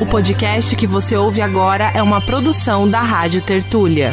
[0.00, 4.12] O podcast que você ouve agora é uma produção da Rádio Tertúlia.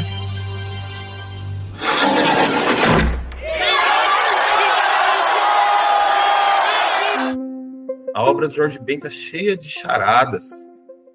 [8.16, 10.46] A obra do Jorge Ben está cheia de charadas.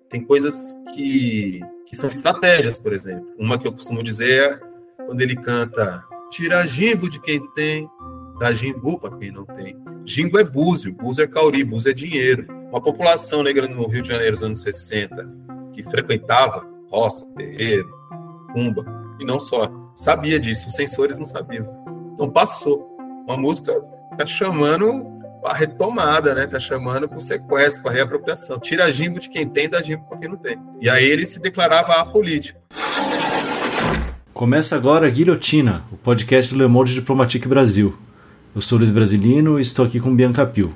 [0.08, 3.26] Tem coisas que, que são estratégias, por exemplo.
[3.36, 4.60] Uma que eu costumo dizer
[4.98, 7.90] é quando ele canta Tira jimbo de quem tem,
[8.38, 9.76] dá jimbu para quem não tem.
[10.04, 12.59] Jimbo é búzio, búzio é cauri, búzio é dinheiro.
[12.70, 15.28] Uma população negra no Rio de Janeiro dos anos 60
[15.72, 17.88] que frequentava roça, terreiro,
[18.52, 18.84] cumba,
[19.18, 21.66] e não só, sabia disso, os censores não sabiam.
[22.14, 22.88] Então passou.
[23.26, 23.72] Uma música
[24.16, 25.04] tá chamando
[25.44, 26.46] a retomada, né?
[26.46, 28.58] Tá chamando para o sequestro, para reapropriação.
[28.58, 30.56] Tira jimbo de quem tem, dá jimbo para quem não tem.
[30.80, 32.60] E aí ele se declarava apolítico.
[34.32, 37.96] Começa agora a Guilhotina, o podcast do Le Monde Diplomatique Brasil.
[38.54, 40.74] Eu sou Luiz Brasilino e estou aqui com Bianca Pio.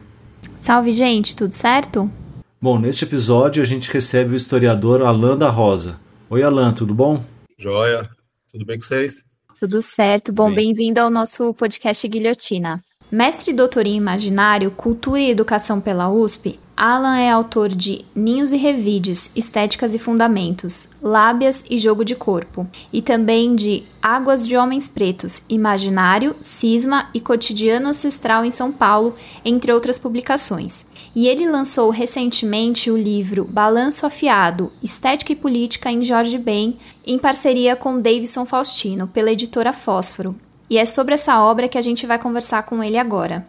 [0.65, 2.11] Salve, gente, tudo certo?
[2.59, 6.01] Bom, neste episódio a gente recebe o historiador Alain da Rosa.
[6.31, 7.23] Oi, Alain, tudo bom?
[7.59, 8.09] Joia,
[8.51, 9.23] tudo bem com vocês?
[9.61, 10.33] Tudo certo.
[10.33, 12.83] Bom, bem-vindo ao nosso podcast Guilhotina.
[13.13, 18.53] Mestre e doutor em Imaginário, Cultura e Educação pela USP, Alan é autor de Ninhos
[18.53, 24.57] e Revides, Estéticas e Fundamentos, Lábias e Jogo de Corpo, e também de Águas de
[24.57, 29.15] Homens Pretos, Imaginário, Cisma e Cotidiano Ancestral em São Paulo,
[29.45, 30.85] entre outras publicações.
[31.15, 37.19] E ele lançou recentemente o livro Balanço Afiado, Estética e Política em Jorge Ben, em
[37.19, 40.35] parceria com Davidson Faustino, pela editora Fósforo.
[40.69, 43.47] E é sobre essa obra que a gente vai conversar com ele agora.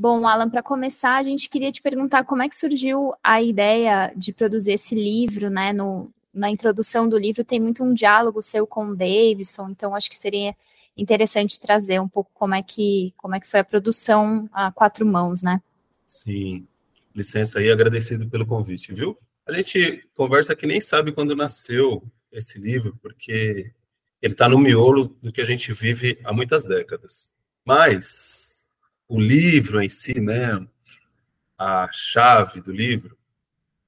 [0.00, 4.10] Bom, Alan, para começar, a gente queria te perguntar como é que surgiu a ideia
[4.16, 5.74] de produzir esse livro, né?
[5.74, 10.08] No, na introdução do livro tem muito um diálogo seu com o Davidson, então acho
[10.08, 10.56] que seria
[10.96, 15.04] interessante trazer um pouco como é que como é que foi a produção a quatro
[15.04, 15.60] mãos, né?
[16.06, 16.66] Sim.
[17.14, 19.18] Licença aí, agradecido pelo convite, viu?
[19.46, 23.70] A gente conversa que nem sabe quando nasceu esse livro, porque
[24.22, 27.30] ele está no miolo do que a gente vive há muitas décadas.
[27.66, 28.49] Mas
[29.10, 30.64] o livro em si, né,
[31.58, 33.18] a chave do livro,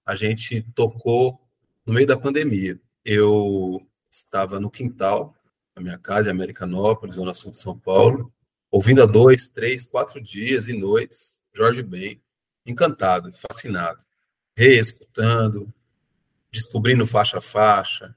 [0.04, 1.40] a gente tocou
[1.86, 2.78] no meio da pandemia.
[3.04, 5.32] Eu estava no quintal
[5.76, 8.32] da minha casa em Americanópolis, zona sul de São Paulo,
[8.68, 12.20] ouvindo há dois, três, quatro dias e noites Jorge Ben,
[12.66, 14.04] encantado, fascinado,
[14.56, 15.72] reescutando,
[16.50, 18.12] descobrindo faixa a faixa,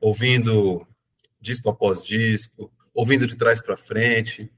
[0.00, 0.84] ouvindo
[1.40, 4.52] disco após disco, ouvindo de trás para frente,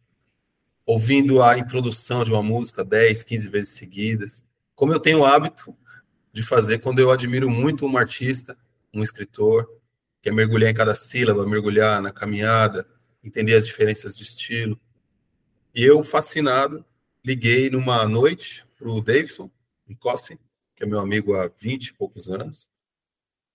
[0.85, 5.77] ouvindo a introdução de uma música 10, 15 vezes seguidas, como eu tenho o hábito
[6.33, 8.57] de fazer quando eu admiro muito um artista,
[8.93, 9.69] um escritor,
[10.23, 12.87] que é mergulhar em cada sílaba, mergulhar na caminhada,
[13.23, 14.79] entender as diferenças de estilo.
[15.75, 16.85] E eu, fascinado,
[17.25, 19.51] liguei numa noite para o Davidson,
[19.89, 20.39] em Cossin,
[20.75, 22.69] que é meu amigo há 20 e poucos anos.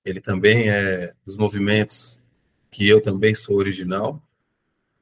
[0.04, 2.22] Ele também é dos movimentos
[2.72, 4.22] que eu também sou original.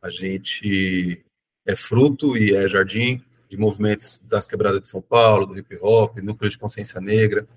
[0.01, 1.25] A gente
[1.65, 6.17] é fruto e é jardim de movimentos das quebradas de São Paulo, do hip hop,
[6.17, 7.47] núcleo de consciência negra,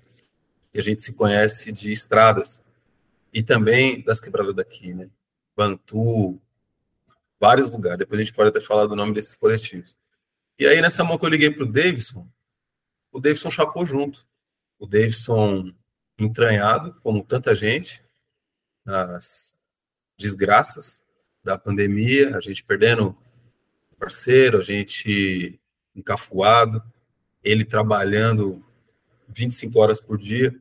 [0.73, 2.63] e a gente se conhece de estradas
[3.33, 5.09] e também das quebradas daqui, né?
[5.55, 6.39] Bantu,
[7.39, 7.99] vários lugares.
[7.99, 9.95] Depois a gente pode até falar do nome desses coletivos.
[10.59, 12.27] E aí nessa mão que eu liguei para o Davidson,
[13.11, 14.25] o Davidson chapou junto.
[14.79, 15.73] O Davidson
[16.19, 18.03] entranhado, como tanta gente,
[18.85, 19.57] nas
[20.17, 21.01] desgraças
[21.43, 23.17] da pandemia, a gente perdendo
[23.97, 25.59] parceiro, a gente
[25.95, 26.81] encafuado,
[27.43, 28.63] ele trabalhando
[29.27, 30.57] 25 horas por dia.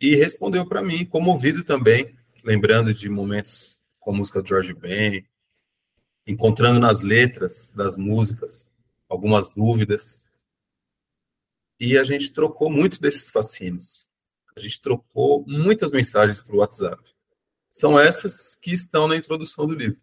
[0.00, 5.26] E respondeu para mim, comovido também, lembrando de momentos com a música do George Ben,
[6.26, 8.70] encontrando nas letras das músicas
[9.08, 10.24] algumas dúvidas.
[11.80, 14.08] E a gente trocou muito desses fascínios.
[14.56, 17.02] A gente trocou muitas mensagens para o WhatsApp.
[17.70, 20.00] São essas que estão na introdução do livro.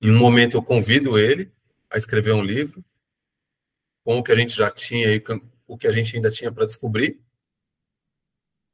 [0.00, 1.50] Em um momento eu convido ele
[1.90, 2.84] a escrever um livro
[4.04, 5.22] com o que a gente já tinha e
[5.66, 7.20] o que a gente ainda tinha para descobrir.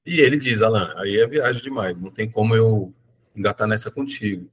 [0.05, 2.95] E ele diz, Alan, aí é viagem demais, não tem como eu
[3.37, 4.51] engatar nessa contigo.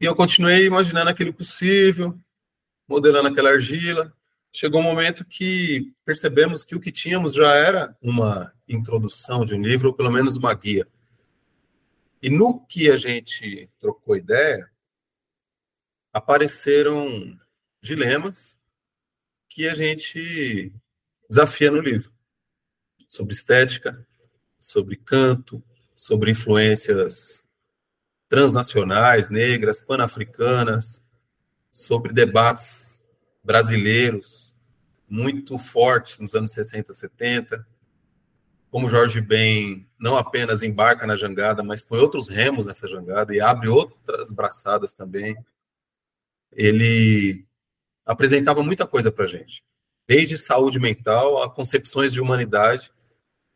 [0.00, 2.18] E eu continuei imaginando aquele possível,
[2.88, 4.12] modelando aquela argila.
[4.52, 9.62] Chegou um momento que percebemos que o que tínhamos já era uma introdução de um
[9.62, 10.88] livro, ou pelo menos uma guia.
[12.22, 14.70] E no que a gente trocou ideia,
[16.12, 17.38] apareceram
[17.80, 18.58] dilemas
[19.48, 20.72] que a gente
[21.28, 22.12] desafia no livro
[23.08, 24.06] sobre estética,
[24.58, 25.62] sobre canto,
[25.96, 27.46] sobre influências
[28.28, 31.04] transnacionais, negras, pan-africanas,
[31.72, 33.04] sobre debates
[33.42, 34.54] brasileiros
[35.08, 37.66] muito fortes nos anos 60, 70.
[38.70, 43.40] Como Jorge Ben não apenas embarca na jangada, mas põe outros remos nessa jangada e
[43.40, 45.36] abre outras braçadas também.
[46.52, 47.44] Ele
[48.04, 49.62] apresentava muita coisa para gente,
[50.06, 52.90] desde saúde mental a concepções de humanidade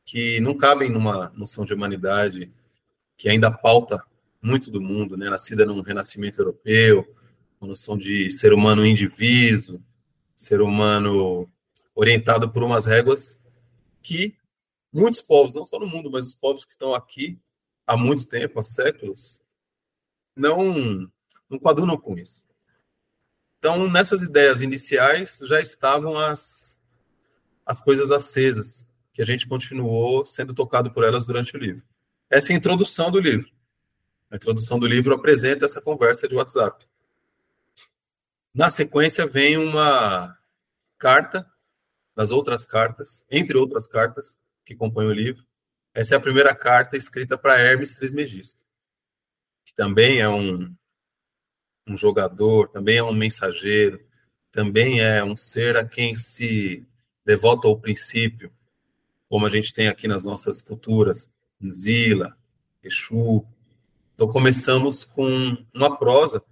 [0.04, 2.52] que não cabem numa noção de humanidade
[3.16, 4.04] que ainda pauta
[4.40, 5.30] muito do mundo, né?
[5.30, 7.06] Nascida num renascimento europeu,
[7.60, 9.82] uma noção de ser humano indivíduo,
[10.36, 11.50] ser humano
[11.94, 13.40] orientado por umas réguas
[14.02, 14.36] que
[14.92, 17.38] muitos povos, não só no mundo, mas os povos que estão aqui
[17.86, 19.40] há muito tempo, há séculos,
[20.36, 21.10] não,
[21.48, 22.43] não coadunam com isso.
[23.64, 26.78] Então, nessas ideias iniciais já estavam as,
[27.64, 31.82] as coisas acesas, que a gente continuou sendo tocado por elas durante o livro.
[32.28, 33.50] Essa é a introdução do livro.
[34.30, 36.86] A introdução do livro apresenta essa conversa de WhatsApp.
[38.52, 40.38] Na sequência, vem uma
[40.98, 41.50] carta
[42.14, 45.42] das outras cartas, entre outras cartas que compõem o livro.
[45.94, 48.62] Essa é a primeira carta escrita para Hermes Trismegisto,
[49.64, 50.76] que também é um,
[51.86, 54.00] um jogador, também é um mensageiro,
[54.50, 56.86] também é um ser a quem se
[57.24, 58.52] devota ao princípio,
[59.28, 61.32] como a gente tem aqui nas nossas culturas,
[61.66, 62.36] Zila,
[62.82, 63.44] Exu.
[64.14, 66.42] Então começamos com uma prosa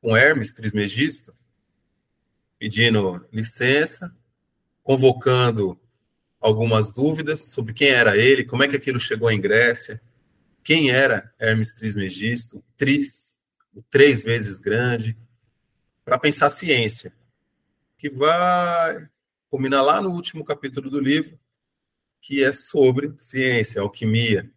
[0.00, 1.34] com Hermes Trismegisto,
[2.58, 4.14] pedindo licença,
[4.82, 5.78] convocando
[6.40, 10.00] algumas dúvidas sobre quem era ele, como é que aquilo chegou em Grécia,
[10.62, 13.39] quem era Hermes Trismegisto, Tris,
[13.90, 15.16] três vezes grande,
[16.04, 17.12] para pensar ciência,
[17.96, 19.08] que vai
[19.48, 21.38] culminar lá no último capítulo do livro,
[22.20, 24.50] que é sobre ciência, alquimia.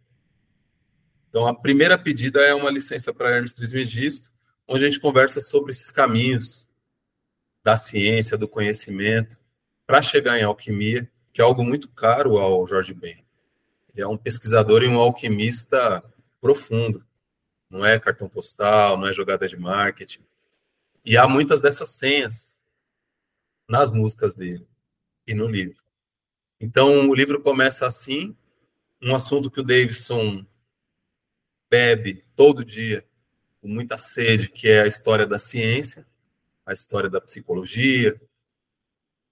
[1.28, 4.30] Então, a primeira pedida é uma licença para Hermes Trismegisto,
[4.68, 6.68] onde a gente conversa sobre esses caminhos
[7.62, 9.40] da ciência, do conhecimento,
[9.86, 13.24] para chegar em alquimia, que é algo muito caro ao Jorge Ben.
[13.92, 16.02] Ele é um pesquisador e um alquimista
[16.40, 17.04] profundo.
[17.74, 20.24] Não é cartão postal, não é jogada de marketing.
[21.04, 22.56] E há muitas dessas senhas
[23.68, 24.64] nas músicas dele
[25.26, 25.82] e no livro.
[26.60, 28.36] Então, o livro começa assim,
[29.02, 30.46] um assunto que o Davidson
[31.68, 33.04] bebe todo dia,
[33.60, 36.06] com muita sede, que é a história da ciência,
[36.64, 38.20] a história da psicologia.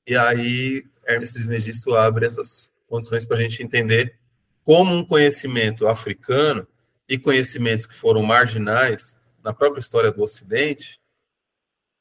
[0.05, 4.19] E aí, Hermes Trismegisto abre essas condições para a gente entender
[4.65, 6.67] como um conhecimento africano
[7.13, 9.15] e conhecimentos que foram marginais
[9.45, 10.99] na própria história do Ocidente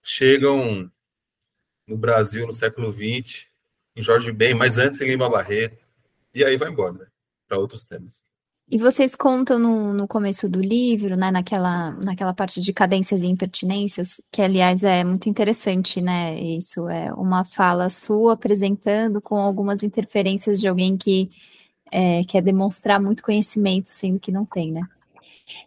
[0.02, 0.90] chegam
[1.86, 3.50] no Brasil no século XX,
[3.94, 5.86] em Jorge Ben, mas antes em Lima Barreto,
[6.34, 7.08] e aí vai embora né,
[7.46, 8.24] para outros temas.
[8.70, 13.28] E vocês contam no, no começo do livro, né, naquela, naquela parte de cadências e
[13.28, 16.40] impertinências, que aliás é muito interessante, né?
[16.40, 21.30] Isso é uma fala sua apresentando com algumas interferências de alguém que
[21.92, 24.88] é, quer demonstrar muito conhecimento, sendo que não tem, né?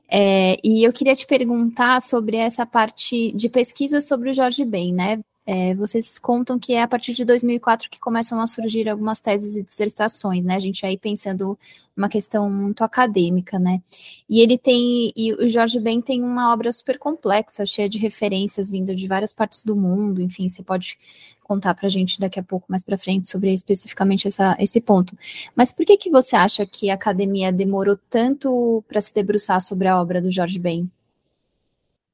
[0.08, 4.92] É, e eu queria te perguntar sobre essa parte de pesquisa sobre o Jorge Ben,
[4.92, 5.18] né?
[5.46, 9.56] É, vocês contam que é a partir de 2004 que começam a surgir algumas teses
[9.56, 10.56] e dissertações, né?
[10.56, 11.58] A gente aí pensando
[11.94, 13.82] uma questão muito acadêmica, né?
[14.28, 18.70] E ele tem, e o Jorge Ben tem uma obra super complexa, cheia de referências
[18.70, 20.96] vindo de várias partes do mundo, enfim, você pode
[21.42, 25.16] contar para a gente daqui a pouco mais para frente sobre especificamente essa, esse ponto.
[25.54, 29.86] Mas por que que você acha que a academia demorou tanto para se debruçar sobre
[29.86, 30.90] a obra do Jorge Ben?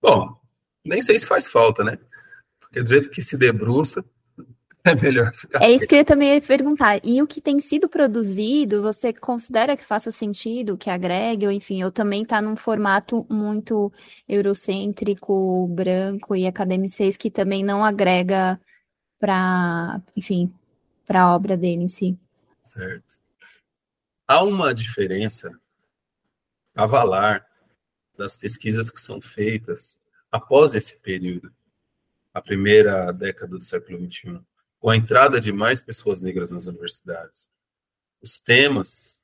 [0.02, 0.36] Bom,
[0.84, 1.96] nem sei se faz falta, né?
[2.70, 4.04] Porque do jeito que se debruça,
[4.84, 5.62] é melhor ficar.
[5.62, 7.00] É isso que eu também ia perguntar.
[7.04, 11.82] E o que tem sido produzido, você considera que faça sentido, que agregue, ou enfim,
[11.82, 13.92] ou também está num formato muito
[14.28, 18.58] eurocêntrico, branco e academicês, que também não agrega
[19.18, 20.52] para, enfim,
[21.04, 22.16] para a obra dele em si.
[22.62, 23.18] Certo.
[24.28, 25.50] Há uma diferença
[26.72, 27.44] cavalar
[28.16, 29.98] das pesquisas que são feitas
[30.30, 31.52] após esse período
[32.32, 34.40] a primeira década do século XXI,
[34.78, 37.50] com a entrada de mais pessoas negras nas universidades.
[38.22, 39.22] Os temas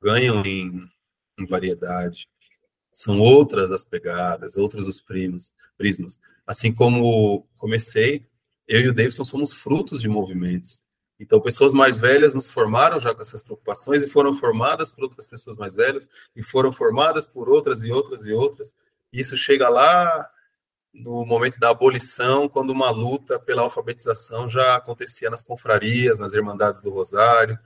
[0.00, 0.88] ganham em,
[1.38, 2.28] em variedade,
[2.92, 6.18] são outras as pegadas, outros os primos, prismas.
[6.46, 8.24] Assim como comecei,
[8.66, 10.80] eu e o Davidson somos frutos de movimentos.
[11.18, 15.26] Então, pessoas mais velhas nos formaram já com essas preocupações e foram formadas por outras
[15.26, 18.74] pessoas mais velhas e foram formadas por outras e outras e outras.
[19.12, 20.28] E isso chega lá
[20.96, 26.80] no momento da abolição, quando uma luta pela alfabetização já acontecia nas confrarias, nas Irmandades
[26.80, 27.58] do Rosário,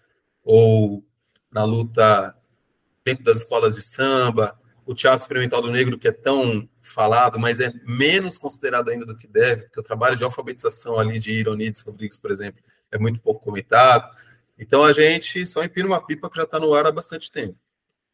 [0.42, 1.04] ou
[1.50, 2.34] na luta
[3.04, 7.60] dentro das escolas de samba, o teatro experimental do negro, que é tão falado, mas
[7.60, 11.80] é menos considerado ainda do que deve, porque o trabalho de alfabetização ali de Ironides
[11.82, 14.10] Rodrigues, por exemplo, é muito pouco comentado.
[14.58, 17.56] Então a gente só empina uma pipa que já está no ar há bastante tempo.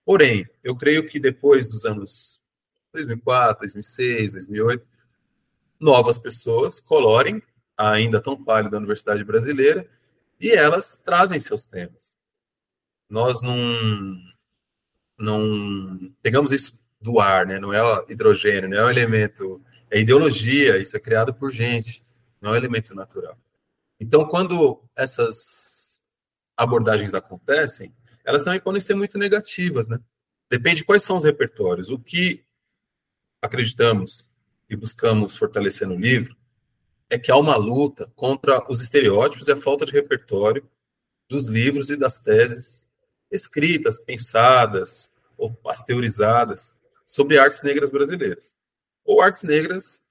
[0.04, 2.40] Porém, eu creio que depois dos anos
[2.92, 4.86] 2004, 2006, 2008,
[5.80, 7.42] novas pessoas colorem
[7.76, 9.86] a ainda tão pálida Universidade Brasileira
[10.40, 12.16] e elas trazem seus temas.
[13.08, 13.56] Nós não,
[15.18, 17.58] não pegamos isso do ar, né?
[17.58, 22.02] não é hidrogênio, não é um elemento, é ideologia, isso é criado por gente,
[22.40, 23.38] não é um elemento natural.
[24.00, 26.00] Então, quando essas
[26.56, 29.98] abordagens acontecem, elas também podem ser muito negativas, né?
[30.50, 31.90] Depende de quais são os repertórios.
[31.90, 32.44] O que
[33.40, 34.28] acreditamos
[34.68, 36.36] e buscamos fortalecer no livro
[37.08, 40.68] é que há uma luta contra os estereótipos e a falta de repertório
[41.28, 42.88] dos livros e das teses
[43.30, 46.72] escritas, pensadas ou pasteurizadas
[47.04, 48.56] sobre artes negras brasileiras
[49.04, 50.02] ou artes negras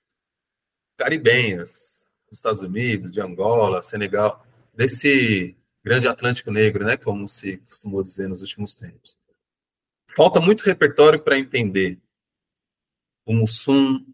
[0.98, 8.02] caribenhas, dos Estados Unidos, de Angola, Senegal, desse grande Atlântico Negro, né, como se costumou
[8.02, 9.20] dizer nos últimos tempos.
[10.16, 12.00] Falta muito repertório para entender
[13.26, 14.06] o Mussum,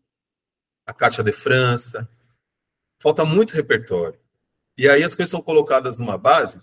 [0.92, 2.08] a Cátia de França,
[3.00, 4.20] falta muito repertório.
[4.78, 6.60] E aí as coisas são colocadas numa base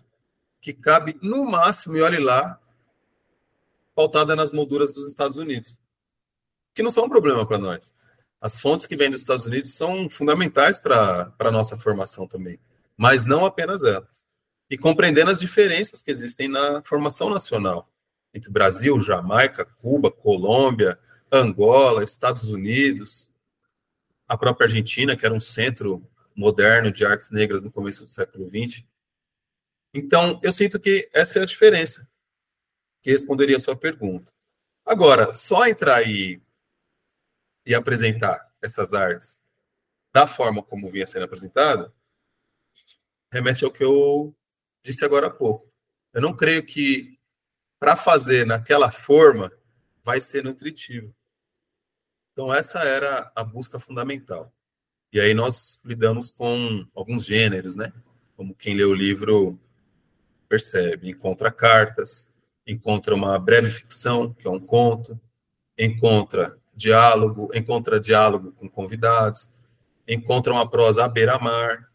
[0.61, 2.61] que cabe, no máximo, e olhe lá,
[3.95, 5.79] pautada nas molduras dos Estados Unidos.
[6.75, 7.95] Que não são um problema para nós.
[8.39, 12.61] As fontes que vêm dos Estados Unidos são fundamentais para a nossa formação também,
[12.97, 14.27] mas não apenas elas.
[14.69, 17.91] E compreendendo as diferenças que existem na formação nacional
[18.35, 20.99] entre Brasil, Jamaica, Cuba, Colômbia,
[21.33, 23.28] Angola, Estados Unidos,
[24.29, 26.07] a própria Argentina, que era um centro
[26.37, 28.85] moderno de artes negras no começo do século XX.
[29.95, 32.09] Então, eu sinto que essa é a diferença
[33.03, 34.31] que responderia a sua pergunta.
[34.85, 36.43] Agora, só entrar aí
[37.67, 39.41] e apresentar essas artes
[40.13, 41.93] da forma como vinha sendo apresentado,
[43.33, 44.37] remete ao que eu
[44.85, 45.73] disse agora há pouco.
[46.13, 47.19] Eu não creio que
[47.79, 49.53] para fazer naquela forma
[50.03, 51.15] vai ser nutritivo.
[52.39, 54.55] Então essa era a busca fundamental.
[55.13, 57.93] E aí nós lidamos com alguns gêneros, né?
[58.37, 59.59] Como quem lê o livro
[60.49, 62.33] percebe, encontra cartas,
[62.65, 65.21] encontra uma breve ficção, que é um conto,
[65.77, 69.51] encontra diálogo, encontra diálogo com convidados,
[70.07, 71.91] encontra uma prosa à beira-mar,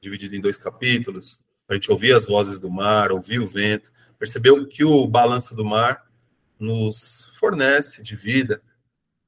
[0.00, 3.90] dividida em dois capítulos, para a gente ouvir as vozes do mar, ouvir o vento,
[4.16, 6.08] percebeu que o balanço do mar
[6.56, 8.62] nos fornece de vida.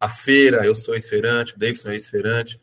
[0.07, 2.61] A feira, eu sou esferante, o Davidson é esferante,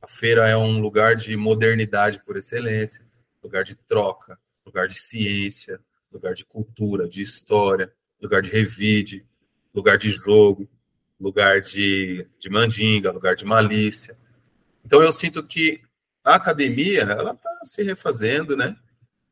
[0.00, 3.04] a feira é um lugar de modernidade por excelência,
[3.42, 5.80] lugar de troca, lugar de ciência,
[6.12, 9.26] lugar de cultura, de história, lugar de revide,
[9.74, 10.70] lugar de jogo,
[11.18, 14.16] lugar de, de mandinga, lugar de malícia.
[14.84, 15.82] Então eu sinto que
[16.22, 18.76] a academia ela está se refazendo, né?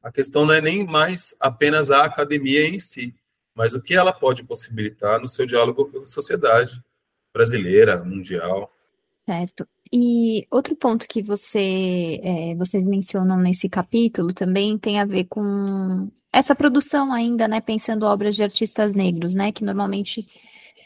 [0.03, 3.15] A questão não é nem mais apenas a academia em si,
[3.55, 6.83] mas o que ela pode possibilitar no seu diálogo com a sociedade
[7.33, 8.71] brasileira, mundial.
[9.25, 9.67] Certo.
[9.93, 16.11] E outro ponto que você, é, vocês mencionam nesse capítulo também tem a ver com
[16.33, 17.61] essa produção ainda, né?
[17.61, 19.53] Pensando obras de artistas negros, né?
[19.53, 20.27] Que normalmente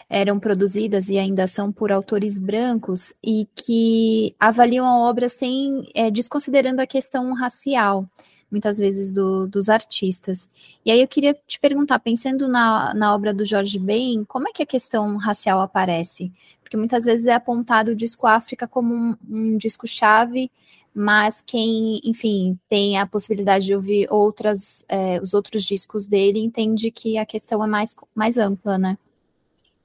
[0.08, 6.10] eram produzidas e ainda são por autores brancos e que avaliam a obra sem é,
[6.10, 8.08] desconsiderando a questão racial
[8.50, 10.48] muitas vezes do, dos artistas.
[10.84, 14.52] E aí eu queria te perguntar, pensando na, na obra do Jorge Ben, como é
[14.52, 16.32] que a questão racial aparece?
[16.62, 20.50] Porque muitas vezes é apontado o disco África como um, um disco-chave,
[20.94, 26.90] mas quem, enfim, tem a possibilidade de ouvir outras, é, os outros discos dele entende
[26.90, 28.96] que a questão é mais, mais ampla, né?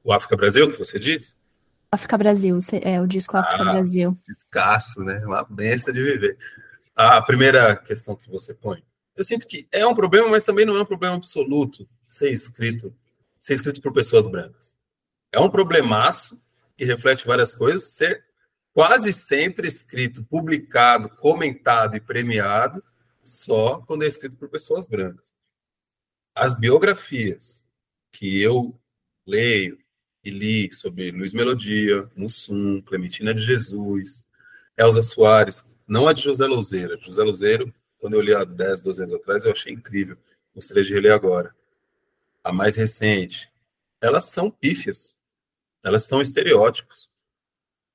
[0.03, 1.38] O África Brasil, que você diz?
[1.91, 4.18] África Brasil, é o disco África ah, Brasil.
[4.30, 5.22] Escasso, né?
[5.25, 6.38] Uma benção de viver.
[7.03, 8.84] A primeira questão que você põe.
[9.15, 12.96] Eu sinto que é um problema, mas também não é um problema absoluto ser escrito,
[13.39, 14.75] ser escrito por pessoas brancas.
[15.31, 16.39] É um problemaço
[16.77, 18.24] que reflete várias coisas, ser
[18.72, 22.84] quase sempre escrito, publicado, comentado e premiado
[23.24, 25.36] só quando é escrito por pessoas brancas.
[26.36, 27.65] As biografias
[28.12, 28.79] que eu
[29.25, 29.81] leio,
[30.24, 34.27] e li sobre Luiz Melodia, Mussum, Clementina de Jesus,
[34.77, 37.00] Elza Soares, não a de José Louzeiro.
[37.01, 40.17] José Louzeiro, quando eu li há 10, 12 anos atrás, eu achei incrível.
[40.53, 41.55] Gostaria de reler agora.
[42.43, 43.51] A mais recente.
[44.00, 45.17] Elas são pífias.
[45.83, 47.09] Elas são estereótipos.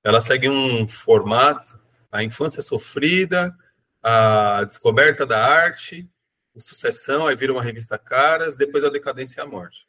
[0.03, 1.79] Elas seguem um formato,
[2.13, 3.57] a infância sofrida,
[4.03, 6.09] a descoberta da arte,
[6.57, 9.89] a sucessão, aí vira uma revista Caras, depois a decadência e a morte.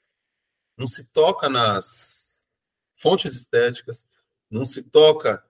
[0.76, 2.50] Não se toca nas
[2.94, 4.06] fontes estéticas,
[4.50, 5.44] não se toca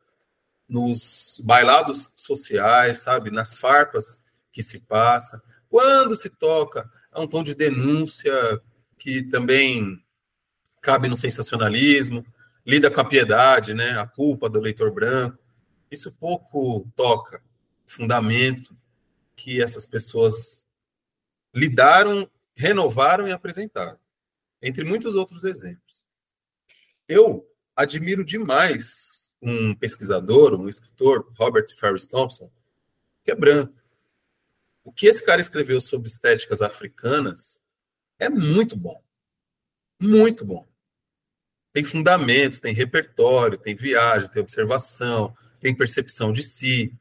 [0.68, 4.22] nos bailados sociais, sabe, nas farpas
[4.52, 5.42] que se passa.
[5.70, 8.34] Quando se toca a um tom de denúncia
[8.98, 10.04] que também
[10.82, 12.26] cabe no sensacionalismo,
[12.66, 15.38] lida com a piedade, né, a culpa do leitor branco.
[15.90, 17.42] Isso pouco toca
[17.86, 18.78] o fundamento
[19.36, 20.68] que essas pessoas
[21.54, 23.98] lidaram, renovaram e apresentaram,
[24.62, 26.06] entre muitos outros exemplos.
[27.08, 27.46] Eu
[27.76, 32.50] admiro demais um pesquisador, um escritor, Robert Ferris Thompson,
[33.24, 33.74] que é branco.
[34.84, 37.62] O que esse cara escreveu sobre estéticas africanas
[38.18, 39.02] é muito bom.
[40.00, 40.66] Muito bom.
[41.74, 46.94] Tem fundamento, tem repertório, tem viagem, tem observação, tem percepção de si.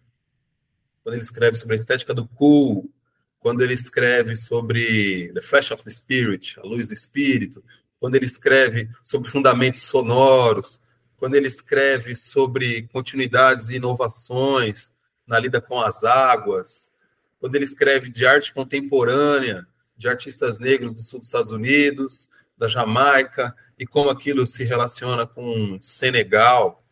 [1.02, 2.90] Quando ele escreve sobre a estética do cool,
[3.38, 7.62] quando ele escreve sobre The Flash of the Spirit, a luz do espírito,
[8.00, 10.80] quando ele escreve sobre fundamentos sonoros,
[11.16, 14.92] quando ele escreve sobre continuidades e inovações
[15.26, 16.90] na lida com as águas,
[17.38, 22.68] quando ele escreve de arte contemporânea, de artistas negros do sul dos Estados Unidos, da
[22.68, 26.84] Jamaica, e como aquilo se relaciona com Senegal,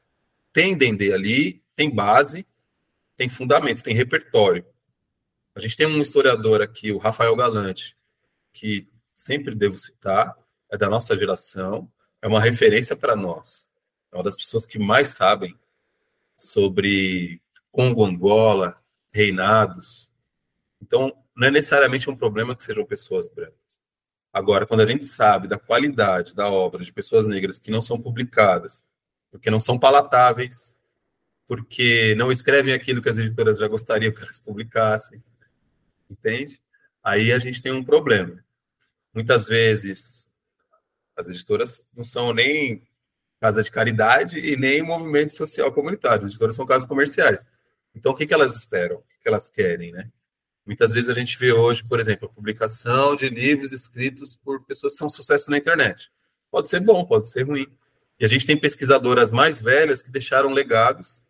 [0.52, 2.47] tem Dendê ali, tem base,
[3.16, 4.64] tem fundamento, tem repertório.
[5.54, 7.97] A gente tem um historiador aqui, o Rafael Galante,
[8.52, 10.37] que sempre devo citar,
[10.71, 11.90] é da nossa geração,
[12.21, 13.69] é uma referência para nós.
[14.14, 15.59] É uma das pessoas que mais sabem
[16.37, 17.42] sobre
[17.73, 18.80] Congo, Angola,
[19.12, 20.09] reinados.
[20.80, 23.83] Então, não é necessariamente um problema que sejam pessoas brancas.
[24.33, 28.00] Agora, quando a gente sabe da qualidade da obra de pessoas negras que não são
[28.00, 28.85] publicadas,
[29.33, 30.76] porque não são palatáveis,
[31.49, 35.21] porque não escrevem aquilo que as editoras já gostariam que elas publicassem,
[36.09, 36.61] entende?
[37.02, 38.44] Aí a gente tem um problema.
[39.12, 40.33] Muitas vezes
[41.16, 42.87] as editoras não são nem
[43.45, 46.25] casa de caridade e nem movimento social comunitário.
[46.25, 47.45] As editoras são casas comerciais.
[47.95, 48.97] Então, o que, que elas esperam?
[48.97, 50.11] O que elas querem, né?
[50.65, 54.95] Muitas vezes a gente vê hoje, por exemplo, a publicação de livros escritos por pessoas
[54.95, 56.11] que são sucesso na internet.
[56.51, 57.67] Pode ser bom, pode ser ruim.
[58.19, 61.23] E a gente tem pesquisadoras mais velhas que deixaram legados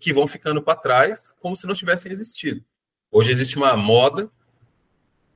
[0.00, 2.64] que vão ficando para trás como se não tivessem existido.
[3.12, 4.28] Hoje existe uma moda,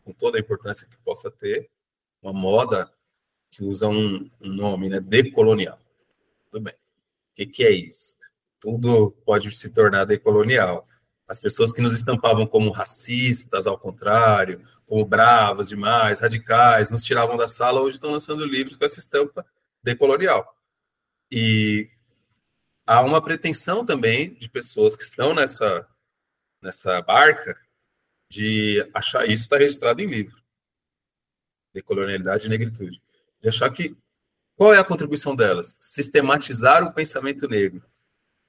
[0.03, 1.70] com toda a importância que possa ter,
[2.20, 2.92] uma moda
[3.53, 5.79] que usa um, um nome, né, decolonial.
[6.55, 6.75] Tudo bem.
[6.75, 8.14] O que, que é isso?
[8.61, 10.87] Tudo pode se tornar decolonial.
[11.27, 17.37] As pessoas que nos estampavam como racistas, ao contrário, como bravas demais, radicais, nos tiravam
[17.37, 19.45] da sala, hoje estão lançando livros com essa estampa
[19.83, 20.57] decolonial.
[21.29, 21.90] E
[22.87, 25.88] há uma pretensão também de pessoas que estão nessa,
[26.62, 27.59] nessa barca
[28.31, 30.40] de achar isso está registrado em livro.
[31.73, 33.03] Decolonialidade e negritude.
[33.43, 33.97] De achar que.
[34.57, 35.77] Qual é a contribuição delas?
[35.81, 37.83] Sistematizar o pensamento negro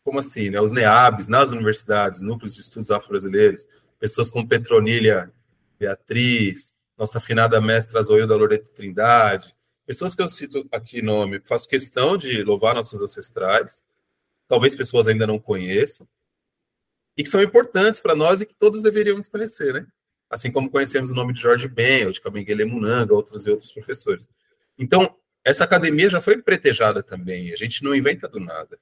[0.05, 0.61] como assim, né?
[0.61, 3.65] Os NEABs nas universidades, núcleos de estudos afro-brasileiros,
[3.99, 5.33] pessoas como Petronilha
[5.79, 12.15] Beatriz, nossa afinada mestra Zoilda Loreto Trindade, pessoas que eu cito aqui nome, faço questão
[12.15, 13.83] de louvar nossos ancestrais,
[14.47, 16.07] talvez pessoas ainda não conheçam,
[17.17, 19.87] e que são importantes para nós e que todos deveríamos conhecer, né?
[20.29, 23.71] Assim como conhecemos o nome de Jorge Ben, ou de Kabengele Munanga, outros e outros
[23.71, 24.29] professores.
[24.77, 28.79] Então, essa academia já foi pretejada também, a gente não inventa do nada.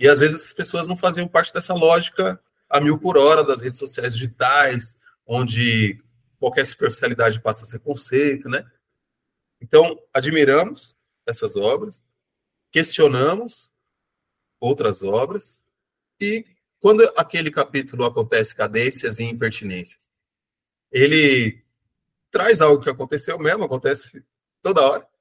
[0.00, 3.60] E às vezes as pessoas não faziam parte dessa lógica a mil por hora das
[3.60, 6.02] redes sociais digitais, onde
[6.40, 8.68] qualquer superficialidade passa a ser conceito, né?
[9.60, 12.04] Então, admiramos essas obras,
[12.72, 13.70] questionamos
[14.58, 15.62] outras obras,
[16.20, 16.44] e
[16.80, 20.10] quando aquele capítulo acontece cadências e impertinências,
[20.90, 21.64] ele
[22.28, 24.24] traz algo que aconteceu mesmo, acontece
[24.60, 25.11] toda hora.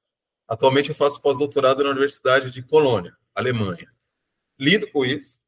[0.52, 3.88] Atualmente eu faço pós-doutorado na Universidade de Colônia, Alemanha
[4.62, 5.42] lido com isso.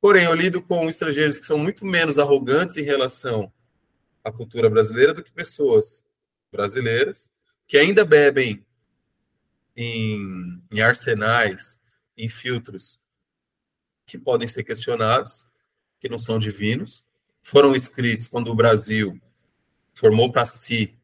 [0.00, 3.52] Porém, eu lido com estrangeiros que são muito menos arrogantes em relação
[4.24, 6.08] à cultura brasileira do que pessoas
[6.50, 7.28] brasileiras
[7.66, 8.64] que ainda bebem
[9.76, 11.78] em, em arsenais,
[12.16, 12.98] em filtros
[14.06, 15.46] que podem ser questionados,
[16.00, 17.04] que não são divinos,
[17.42, 19.20] foram escritos quando o Brasil
[19.92, 20.97] formou para si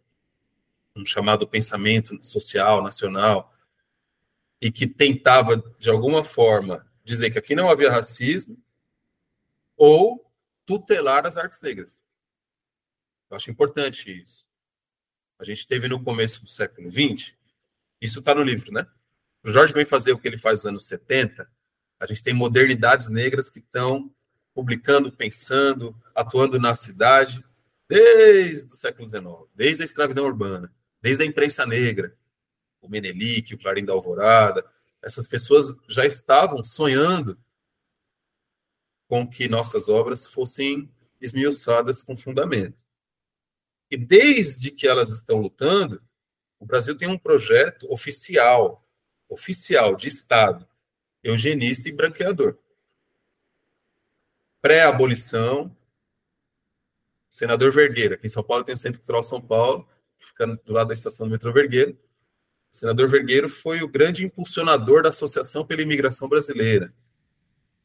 [0.96, 3.52] um chamado pensamento social nacional
[4.60, 8.56] e que tentava de alguma forma dizer que aqui não havia racismo
[9.76, 10.30] ou
[10.64, 12.02] tutelar as artes negras.
[13.28, 14.46] Eu acho importante isso.
[15.38, 17.36] A gente teve no começo do século XX,
[18.00, 18.86] isso está no livro, né?
[19.42, 21.50] O Jorge vem fazer o que ele faz nos anos 70,
[21.98, 24.14] a gente tem modernidades negras que estão
[24.54, 27.44] publicando, pensando, atuando na cidade
[27.88, 30.72] desde o século XIX, desde a escravidão urbana,
[31.04, 32.16] desde a imprensa negra,
[32.80, 34.64] o Menelik, o Clarim da Alvorada,
[35.02, 37.38] essas pessoas já estavam sonhando
[39.06, 40.90] com que nossas obras fossem
[41.20, 42.86] esmiuçadas com fundamento.
[43.90, 46.02] E desde que elas estão lutando,
[46.58, 48.88] o Brasil tem um projeto oficial,
[49.28, 50.66] oficial de Estado,
[51.22, 52.58] eugenista e branqueador.
[54.62, 55.76] Pré-abolição,
[57.28, 59.86] senador Vergueira, aqui em São Paulo tem o Centro Cultural São Paulo,
[60.32, 61.98] que do lado da estação do metrô Vergueiro.
[62.72, 66.92] O senador Vergueiro foi o grande impulsionador da Associação pela Imigração Brasileira,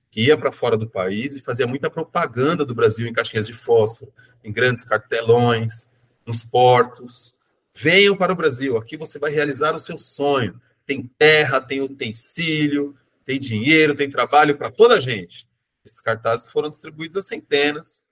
[0.09, 3.53] que ia para fora do país e fazia muita propaganda do Brasil em caixinhas de
[3.53, 4.11] fósforo,
[4.43, 5.89] em grandes cartelões,
[6.25, 7.35] nos portos.
[7.75, 10.59] Venham para o Brasil, aqui você vai realizar o seu sonho.
[10.85, 15.47] Tem terra, tem utensílio, tem dinheiro, tem trabalho para toda a gente.
[15.85, 18.03] Esses cartazes foram distribuídos a centenas,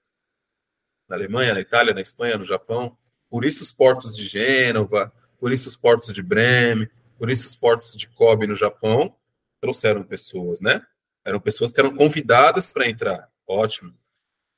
[1.08, 2.98] na Alemanha, na Itália, na Espanha, no Japão.
[3.30, 7.56] Por isso os portos de Gênova, por isso os portos de Bremen, por isso os
[7.56, 9.16] portos de Kobe no Japão
[9.60, 10.82] trouxeram pessoas, né?
[11.26, 13.30] Eram pessoas que eram convidadas para entrar.
[13.46, 13.94] Ótimo.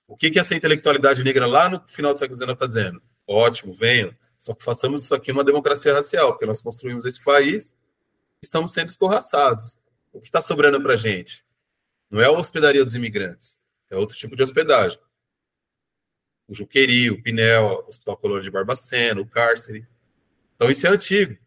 [0.08, 3.02] O que, que essa intelectualidade negra lá no final do século XIX está dizendo?
[3.28, 4.14] Ótimo, venham.
[4.38, 7.76] Só que façamos isso aqui uma democracia racial, porque nós construímos esse país,
[8.42, 9.78] estamos sendo escorraçados.
[10.12, 11.46] O que está sobrando para a gente?
[12.10, 14.98] Não é a hospedaria dos imigrantes, é outro tipo de hospedagem.
[16.50, 19.88] O Juqueri, o Pinel, o Hospital Colônia de Barbacena, o cárcere.
[20.56, 21.38] Então, isso é antigo.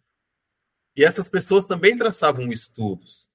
[0.96, 3.28] E essas pessoas também traçavam estudos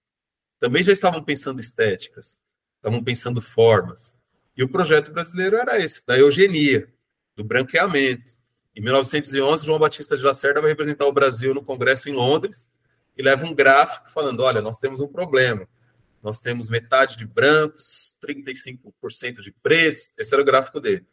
[0.60, 2.40] também já estavam pensando estéticas,
[2.78, 4.16] estavam pensando formas.
[4.56, 6.92] E o projeto brasileiro era esse, da eugenia,
[7.36, 8.34] do branqueamento.
[8.76, 12.70] Em 1911, João Batista de Lacerda vai representar o Brasil no Congresso em Londres
[13.16, 15.68] e leva um gráfico falando: olha, nós temos um problema.
[16.24, 20.10] Nós temos metade de brancos, 35% de pretos.
[20.18, 21.06] Esse era o gráfico dele.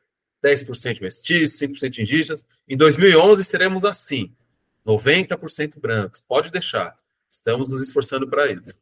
[0.44, 2.46] 10% mestiços, 5% indígenas.
[2.68, 4.34] Em 2011 seremos assim:
[4.86, 6.20] 90% brancos.
[6.20, 6.98] Pode deixar.
[7.30, 8.78] Estamos nos esforçando para isso.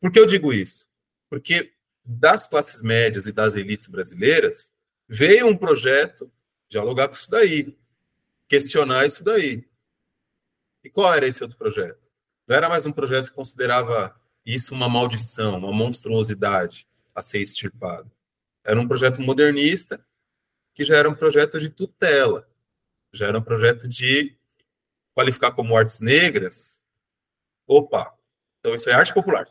[0.00, 0.88] Por que eu digo isso?
[1.28, 1.72] Porque
[2.04, 4.72] das classes médias e das elites brasileiras
[5.08, 6.30] veio um projeto
[6.68, 7.76] dialogar com isso daí,
[8.48, 9.64] questionar isso daí.
[10.82, 12.10] E qual era esse outro projeto?
[12.46, 18.10] Não era mais um projeto que considerava isso uma maldição, uma monstruosidade a ser extirpado.
[18.64, 20.04] Era um projeto modernista
[20.74, 22.48] que já era um projeto de tutela,
[23.12, 24.36] já era um projeto de
[25.14, 26.82] qualificar como artes negras.
[27.66, 28.14] Opa,
[28.60, 29.46] então isso é arte popular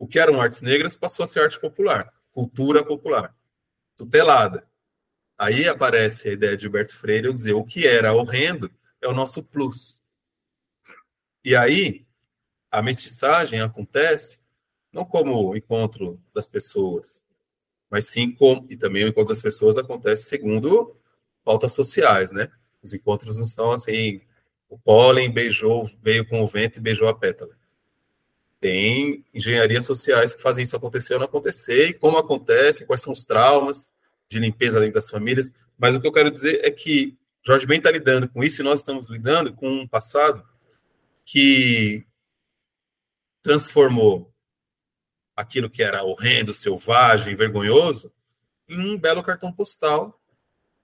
[0.00, 3.36] o que eram artes negras passou a ser arte popular, cultura popular,
[3.94, 4.66] tutelada.
[5.36, 9.12] Aí aparece a ideia de Gilberto Freire eu dizer o que era horrendo é o
[9.12, 10.00] nosso plus.
[11.44, 12.06] E aí
[12.70, 14.40] a mestiçagem acontece
[14.90, 17.26] não como o encontro das pessoas,
[17.90, 20.96] mas sim como e também o encontro das pessoas acontece segundo
[21.44, 22.48] pautas sociais, né?
[22.82, 24.20] Os encontros não são assim,
[24.68, 27.58] o pólen beijou, veio com o vento e beijou a pétala.
[28.60, 33.12] Tem engenharias sociais que fazem isso acontecer ou não acontecer, e como acontece, quais são
[33.12, 33.90] os traumas
[34.28, 35.50] de limpeza dentro das famílias.
[35.76, 38.64] Mas o que eu quero dizer é que Jorge Ben está lidando com isso e
[38.64, 40.44] nós estamos lidando com um passado
[41.24, 42.06] que
[43.42, 44.29] transformou
[45.40, 48.12] aquilo que era horrendo, selvagem, vergonhoso,
[48.68, 50.20] em um belo cartão postal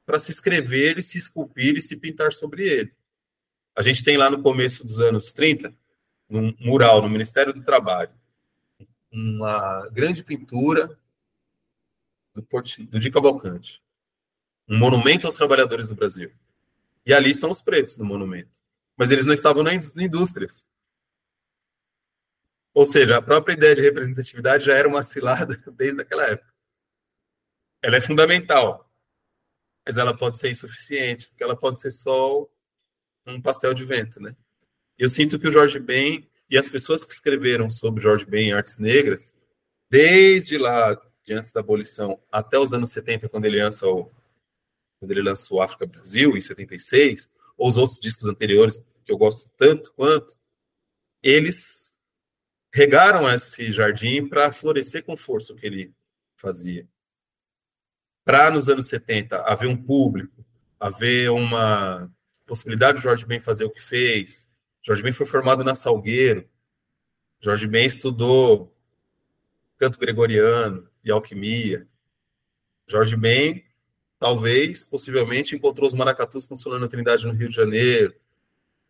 [0.05, 2.93] para se escrever e se esculpir e se pintar sobre ele.
[3.75, 5.75] A gente tem lá no começo dos anos 30
[6.29, 8.11] num mural no Ministério do Trabalho,
[9.13, 10.99] uma grande pintura
[12.35, 12.79] do, Port...
[12.79, 13.83] do Cavalcante,
[14.69, 16.33] um monumento aos trabalhadores do Brasil.
[17.05, 18.61] E ali estão os pretos no monumento.
[18.97, 20.67] Mas eles não estavam nas indústrias.
[22.77, 26.53] Ou seja, a própria ideia de representatividade já era uma cilada desde aquela época.
[27.83, 28.87] Ela é fundamental,
[29.87, 32.47] mas ela pode ser insuficiente, porque ela pode ser só
[33.27, 34.37] um pastel de vento, né?
[34.99, 38.53] Eu sinto que o Jorge Ben e as pessoas que escreveram sobre Jorge Ben em
[38.53, 39.35] artes negras,
[39.89, 44.11] desde lá, de antes da abolição, até os anos 70, quando ele lança o,
[45.01, 49.51] quando ele lançou África Brasil, em 76, ou os outros discos anteriores, que eu gosto
[49.57, 50.39] tanto quanto,
[51.23, 51.96] eles
[52.77, 55.95] regaram esse jardim para florescer com força o que ele
[56.37, 56.87] fazia.
[58.23, 60.45] Para, nos anos 70, haver um público,
[60.79, 62.13] haver uma
[62.45, 64.47] possibilidade de Jorge Ben fazer o que fez,
[64.83, 66.47] Jorge Ben foi formado na Salgueiro.
[67.41, 68.77] Jorge Ben estudou
[69.79, 71.89] canto gregoriano e alquimia.
[72.87, 73.65] Jorge Ben,
[74.19, 78.15] talvez, possivelmente, encontrou os maracatus com Solano Trindade no Rio de Janeiro.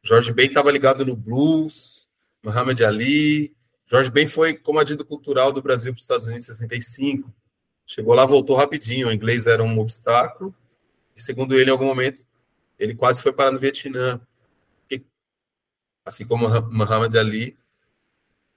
[0.03, 2.09] Jorge Ben estava ligado no blues,
[2.43, 3.55] Muhammad Ali.
[3.87, 7.33] Jorge Ben foi comandante cultural do Brasil para os Estados Unidos em 65.
[7.87, 9.09] Chegou lá, voltou rapidinho.
[9.09, 10.55] O inglês era um obstáculo.
[11.15, 12.27] E, segundo ele, em algum momento,
[12.79, 14.21] ele quase foi parar no Vietnã
[16.07, 17.59] assim como Muhammad Ali,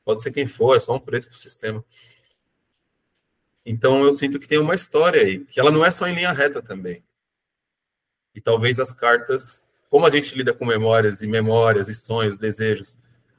[0.05, 1.83] pode ser quem for, é só um preto para o sistema.
[3.65, 6.31] Então eu sinto que tem uma história aí, que ela não é só em linha
[6.31, 7.03] reta também.
[8.35, 12.95] E talvez as cartas, como a gente lida com memórias e memórias e sonhos, desejos,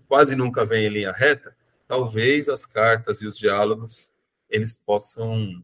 [0.09, 1.57] quase nunca vem em linha reta,
[1.91, 4.13] talvez as cartas e os diálogos
[4.49, 5.61] eles possam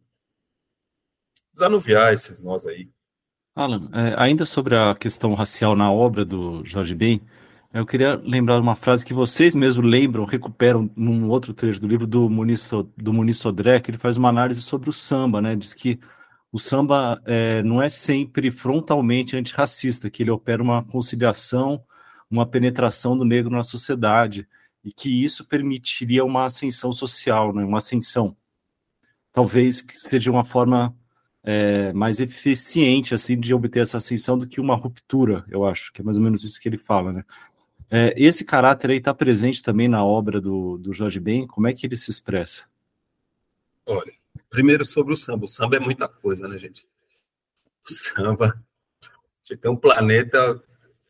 [1.52, 2.90] desanuviar esses nós aí.
[3.54, 7.22] Alan, é, ainda sobre a questão racial na obra do Jorge Ben,
[7.72, 12.08] eu queria lembrar uma frase que vocês mesmos lembram, recuperam num outro trecho do livro
[12.08, 15.54] do Muniz, do Muniz Sodré, que ele faz uma análise sobre o samba, né?
[15.54, 16.00] Diz que
[16.50, 21.84] o samba é, não é sempre frontalmente antirracista, que ele opera uma conciliação,
[22.28, 24.48] uma penetração do negro na sociedade,
[24.86, 27.64] e que isso permitiria uma ascensão social, né?
[27.64, 28.36] uma ascensão.
[29.32, 30.96] Talvez que seja uma forma
[31.42, 36.00] é, mais eficiente assim de obter essa ascensão do que uma ruptura, eu acho, que
[36.00, 37.24] é mais ou menos isso que ele fala, né?
[37.90, 41.48] É, esse caráter aí está presente também na obra do, do Jorge Ben?
[41.48, 42.64] Como é que ele se expressa?
[43.84, 44.12] Olha,
[44.48, 45.46] primeiro sobre o samba.
[45.46, 46.86] O samba é muita coisa, né, gente?
[47.84, 48.60] O samba.
[49.42, 50.62] Tinha que ter um planeta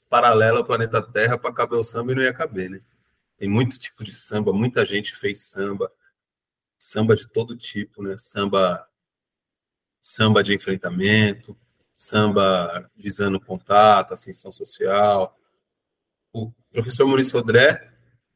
[0.09, 2.81] paralelo ao planeta Terra para caber o samba e não ia caber, né?
[3.38, 5.92] Tem muito tipo de samba, muita gente fez samba,
[6.79, 8.16] samba de todo tipo, né?
[8.18, 8.88] Samba,
[10.01, 11.57] samba de enfrentamento,
[11.94, 15.38] samba visando contato, ascensão social,
[16.33, 17.90] o professor Maurício Sodré,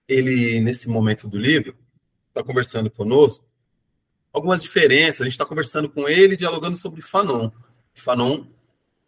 [0.09, 1.77] ele, nesse momento do livro,
[2.29, 3.47] está conversando conosco,
[4.33, 7.51] algumas diferenças, a gente está conversando com ele, dialogando sobre Fanon.
[7.95, 8.47] Fanon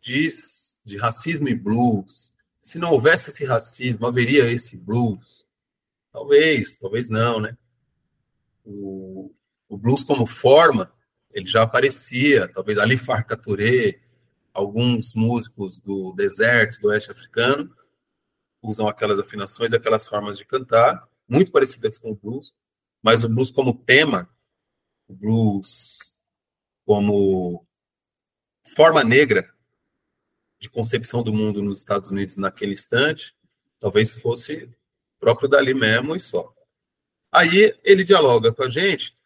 [0.00, 2.32] diz de racismo e blues.
[2.60, 5.46] Se não houvesse esse racismo, haveria esse blues?
[6.12, 7.56] Talvez, talvez não, né?
[8.64, 9.34] O,
[9.68, 10.92] o blues como forma,
[11.32, 14.00] ele já aparecia, talvez Ali Farka Touré,
[14.52, 17.74] alguns músicos do deserto, do oeste africano,
[18.62, 22.54] usam aquelas afinações, aquelas formas de cantar, muito parecidas com o blues,
[23.02, 24.28] mas o blues como tema,
[25.08, 26.18] o blues
[26.84, 27.66] como
[28.76, 29.52] forma negra
[30.60, 33.34] de concepção do mundo nos Estados Unidos naquele instante,
[33.80, 34.72] talvez fosse
[35.22, 36.52] próprio dali mesmo e só.
[37.30, 39.16] Aí ele dialoga com a gente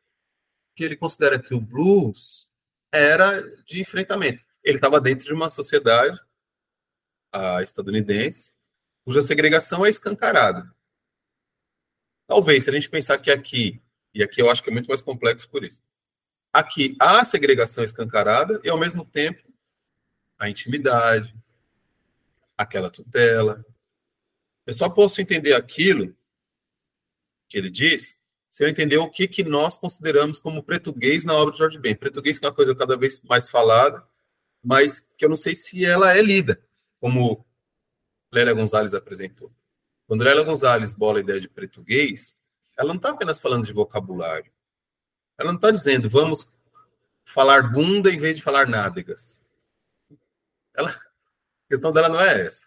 [0.74, 2.46] que ele considera que o blues
[2.92, 4.44] era de enfrentamento.
[4.62, 6.20] Ele estava dentro de uma sociedade
[7.32, 8.54] a estadunidense
[9.06, 10.70] cuja segregação é escancarada.
[12.26, 13.80] Talvez, se a gente pensar que aqui,
[14.12, 15.80] e aqui eu acho que é muito mais complexo por isso,
[16.52, 19.42] aqui há segregação escancarada e, ao mesmo tempo,
[20.38, 21.34] a intimidade,
[22.58, 23.64] aquela tutela.
[24.66, 26.14] Eu só posso entender aquilo
[27.48, 31.52] que ele diz se eu entender o que, que nós consideramos como português na obra
[31.52, 31.94] de Jorge Ben.
[31.94, 34.06] Português é uma coisa cada vez mais falada,
[34.62, 36.60] mas que eu não sei se ela é lida
[36.98, 37.46] como
[38.32, 39.52] Lélia Gonzalez apresentou.
[40.06, 42.36] Quando Lélia Gonzalez bola a ideia de português,
[42.76, 44.50] ela não está apenas falando de vocabulário.
[45.38, 46.46] Ela não está dizendo vamos
[47.24, 49.42] falar bunda em vez de falar nádegas.
[50.74, 52.65] Ela, a questão dela não é essa.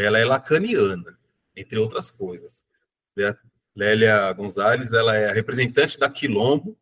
[0.00, 1.18] Ela é lacaniana,
[1.56, 2.64] entre outras coisas.
[3.74, 6.78] Lélia Gonzalez, ela é a representante da Quilombo,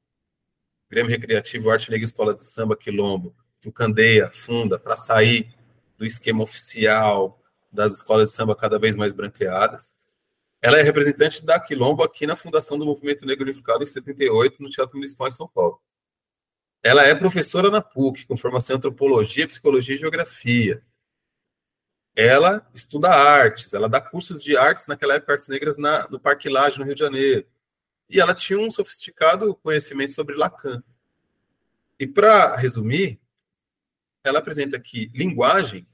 [0.91, 5.51] Grêmio Recreativo Arte Negra Escola de Samba Quilombo, que o Candeia funda para sair
[5.97, 9.95] do esquema oficial, das escolas de samba cada vez mais branqueadas.
[10.61, 14.69] Ela é representante da Quilombo aqui na fundação do Movimento Negro Unificado em 78, no
[14.69, 15.81] Teatro Municipal em São Paulo.
[16.83, 20.83] Ela é professora na PUC, com formação em antropologia, psicologia e geografia.
[22.17, 26.49] Ela estuda artes, ela dá cursos de artes, naquela época, artes negras, na, no Parque
[26.49, 27.47] Lage, no Rio de Janeiro.
[28.09, 30.83] E ela tinha um sofisticado conhecimento sobre Lacan.
[31.99, 33.21] E para resumir,
[34.25, 35.87] ela apresenta que linguagem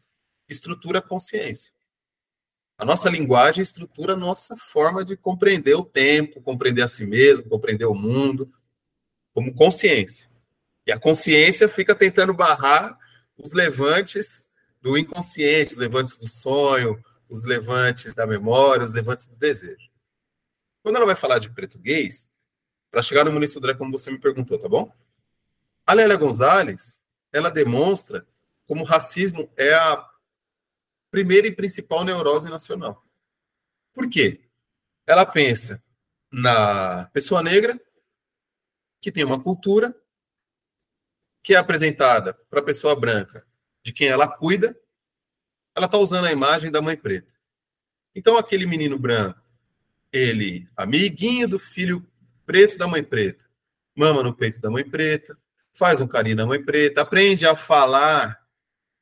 [0.49, 1.73] estrutura a consciência.
[2.79, 7.49] A nossa linguagem estrutura a nossa forma de compreender o tempo, compreender a si mesmo,
[7.49, 8.53] compreender o mundo,
[9.35, 10.29] como consciência.
[10.87, 12.97] E a consciência fica tentando barrar
[13.37, 14.49] os levantes
[14.83, 19.90] do inconsciente, os levantes do sonho, os levantes da memória, os levantes do desejo.
[20.83, 22.31] Quando ela vai falar de português,
[22.90, 24.92] para chegar no Muniz Sodré, como você me perguntou, tá bom?
[25.87, 27.01] A Lélia Gonzalez,
[27.33, 28.27] ela demonstra
[28.66, 30.07] como o racismo é a
[31.11, 33.03] primeira e principal neurose nacional.
[33.95, 34.40] Por quê?
[35.07, 35.83] Ela pensa
[36.31, 37.81] na pessoa negra,
[39.01, 39.95] que tem uma cultura,
[41.42, 43.47] que é apresentada para a pessoa branca,
[43.83, 44.79] de quem ela cuida,
[45.75, 47.33] ela está usando a imagem da mãe preta.
[48.14, 49.40] Então, aquele menino branco,
[50.12, 52.07] ele, amiguinho do filho
[52.45, 53.45] preto da mãe preta,
[53.95, 55.37] mama no peito da mãe preta,
[55.73, 58.38] faz um carinho na mãe preta, aprende a falar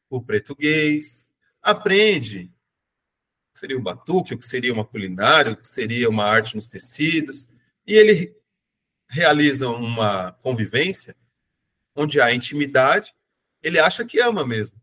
[0.08, 1.28] o português,
[1.60, 2.44] aprende
[3.48, 6.54] o que seria o batuque, o que seria uma culinária, o que seria uma arte
[6.54, 7.50] nos tecidos,
[7.86, 8.36] e ele
[9.08, 11.16] realiza uma convivência
[11.94, 13.12] onde há intimidade,
[13.62, 14.80] ele acha que ama mesmo.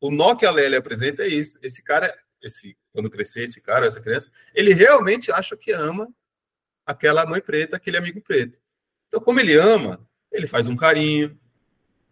[0.00, 1.58] O nó que a Lélia apresenta é isso.
[1.62, 6.12] Esse cara, esse quando crescer, esse cara, essa criança, ele realmente acha que ama
[6.84, 8.58] aquela mãe preta, aquele amigo preto.
[9.08, 11.38] Então, como ele ama, ele faz um carinho,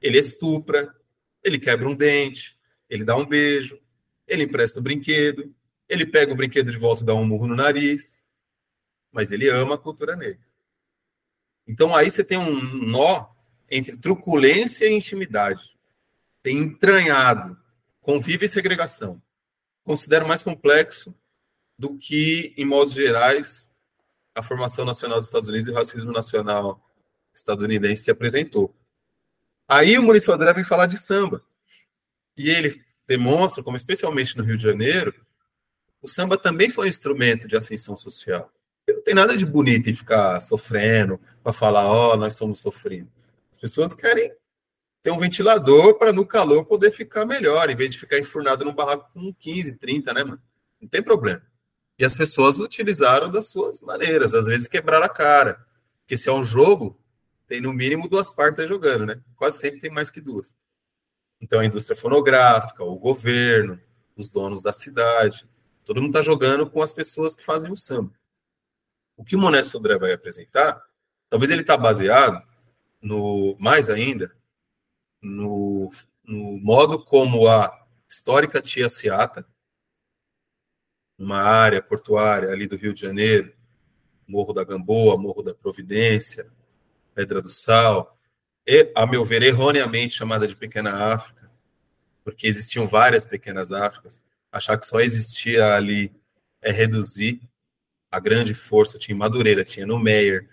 [0.00, 0.94] ele estupra,
[1.42, 3.80] ele quebra um dente, ele dá um beijo,
[4.26, 5.54] ele empresta o brinquedo,
[5.88, 8.24] ele pega o brinquedo de volta e dá um murro no nariz,
[9.10, 10.46] mas ele ama a cultura negra.
[11.66, 13.28] Então aí você tem um nó
[13.70, 15.77] entre truculência e intimidade.
[16.48, 17.58] Tem entranhado,
[18.00, 19.20] convive e segregação.
[19.84, 21.14] Considero mais complexo
[21.78, 23.70] do que, em modos gerais,
[24.34, 26.82] a formação nacional dos Estados Unidos e o racismo nacional
[27.34, 28.74] estadunidense se apresentou.
[29.68, 31.44] Aí o Maurício André vem falar de samba.
[32.34, 35.14] E ele demonstra como, especialmente no Rio de Janeiro,
[36.00, 38.50] o samba também foi um instrumento de ascensão social.
[38.88, 43.12] Não tem nada de bonito em ficar sofrendo, para falar, ó, oh, nós somos sofridos.
[43.52, 44.32] As pessoas querem
[45.02, 48.74] ter um ventilador para no calor poder ficar melhor, em vez de ficar enfurnado num
[48.74, 50.42] barraco com 15, 30, né, mano?
[50.80, 51.42] Não tem problema.
[51.98, 55.64] E as pessoas utilizaram das suas maneiras, às vezes quebraram a cara.
[56.00, 56.98] Porque se é um jogo,
[57.46, 59.20] tem no mínimo duas partes aí jogando, né?
[59.34, 60.54] Quase sempre tem mais que duas.
[61.40, 63.80] Então a indústria fonográfica, o governo,
[64.16, 65.48] os donos da cidade,
[65.84, 68.12] todo mundo está jogando com as pessoas que fazem o samba.
[69.16, 70.80] O que o Monesto Sodré vai apresentar,
[71.28, 72.42] talvez ele está baseado
[73.00, 74.36] no, mais ainda,
[75.22, 75.90] no,
[76.24, 79.46] no modo como a histórica Tia Seata,
[81.18, 83.52] uma área portuária ali do Rio de Janeiro,
[84.26, 86.46] Morro da Gamboa, Morro da Providência,
[87.14, 88.16] Pedra do Sal,
[88.66, 91.50] e, a meu ver, erroneamente chamada de Pequena África,
[92.22, 96.14] porque existiam várias pequenas Áfricas, achar que só existia ali
[96.60, 97.40] é reduzir
[98.10, 100.48] a grande força tinha em Madureira, tinha no Meier,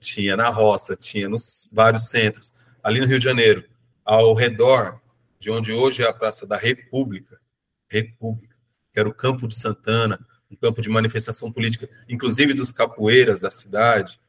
[0.00, 2.52] tinha na Roça, tinha nos vários centros.
[2.82, 3.64] Ali no Rio de Janeiro,
[4.06, 5.02] ao redor
[5.38, 7.40] de onde hoje é a Praça da República,
[7.88, 8.56] República,
[8.92, 13.50] que era o Campo de Santana, um campo de manifestação política, inclusive dos capoeiras da
[13.50, 14.20] cidade.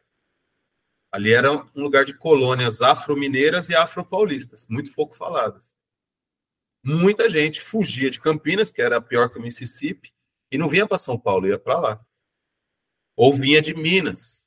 [1.12, 5.78] Ali era um lugar de colônias afro-mineiras e afro-paulistas, muito pouco faladas.
[6.84, 10.12] Muita gente fugia de Campinas, que era pior que o Mississippi,
[10.52, 12.08] e não vinha para São Paulo, ia para lá
[13.18, 14.46] ou vinha de Minas.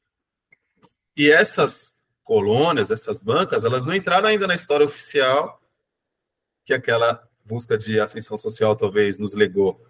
[1.17, 5.61] E essas colônias, essas bancas, elas não entraram ainda na história oficial
[6.65, 9.85] que aquela busca de ascensão social talvez nos legou.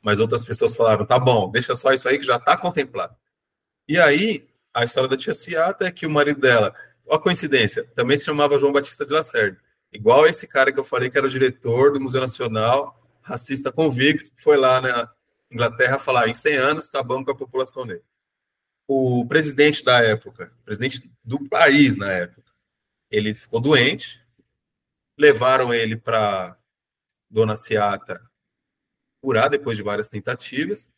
[0.00, 3.14] Mas outras pessoas falaram, tá bom, deixa só isso aí que já está contemplado.
[3.88, 6.74] E aí, a história da tia Ciata é que o marido dela,
[7.06, 9.58] ó coincidência, também se chamava João Batista de Lacerda.
[9.92, 14.30] Igual esse cara que eu falei que era o diretor do Museu Nacional, racista convicto,
[14.36, 15.10] foi lá na
[15.50, 18.11] Inglaterra falar, em 100 anos acabamos com a população negra
[18.92, 22.52] o presidente da época, presidente do país na época,
[23.10, 24.20] ele ficou doente,
[25.16, 26.58] levaram ele para
[27.30, 28.20] Dona Ciata
[29.22, 30.92] curar depois de várias tentativas.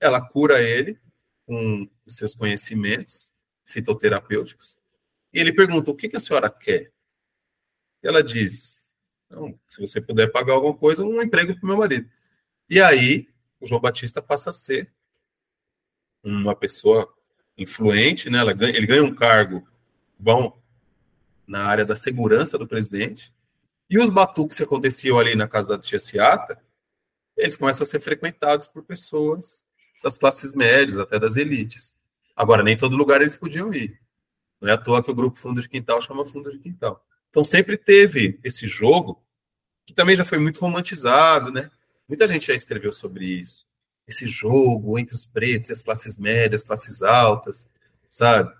[0.00, 0.98] Ela cura ele
[1.44, 3.32] com os seus conhecimentos
[3.64, 4.78] fitoterapêuticos.
[5.32, 6.92] E ele pergunta: o que, a senhora quer?
[8.02, 8.88] E ela diz:
[9.28, 12.08] não, se você puder pagar alguma coisa, um emprego para o meu marido.
[12.70, 13.28] E aí,
[13.60, 14.92] o João Batista passa a ser
[16.22, 17.15] uma pessoa
[17.56, 18.40] influente, né?
[18.40, 19.66] Ele ganha um cargo
[20.18, 20.60] bom
[21.46, 23.32] na área da segurança do presidente.
[23.88, 26.60] E os batuques que aconteciam ali na casa da tia Ciata,
[27.36, 29.64] eles começam a ser frequentados por pessoas
[30.02, 31.94] das classes médias, até das elites.
[32.34, 34.00] Agora, nem todo lugar eles podiam ir.
[34.60, 37.04] Não é à toa que o grupo Fundo de Quintal chama Fundo de Quintal.
[37.30, 39.22] Então sempre teve esse jogo,
[39.84, 41.70] que também já foi muito romantizado, né?
[42.08, 43.66] Muita gente já escreveu sobre isso
[44.06, 47.68] esse jogo entre os pretos e as classes médias, classes altas,
[48.08, 48.54] sabe?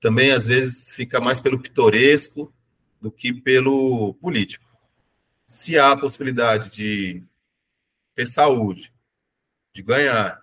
[0.00, 2.52] Também às vezes fica mais pelo pitoresco
[3.00, 4.68] do que pelo político.
[5.46, 7.22] Se há a possibilidade de
[8.14, 8.92] ter saúde,
[9.72, 10.42] de ganhar,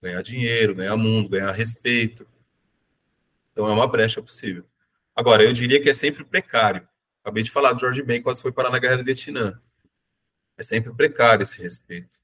[0.00, 2.26] ganhar dinheiro, ganhar mundo, ganhar respeito,
[3.52, 4.64] então é uma brecha possível.
[5.14, 6.88] Agora, eu diria que é sempre precário.
[7.22, 9.60] Acabei de falar George Ben, quase foi parar na guerra do Vietnã.
[10.56, 12.20] É sempre precário esse respeito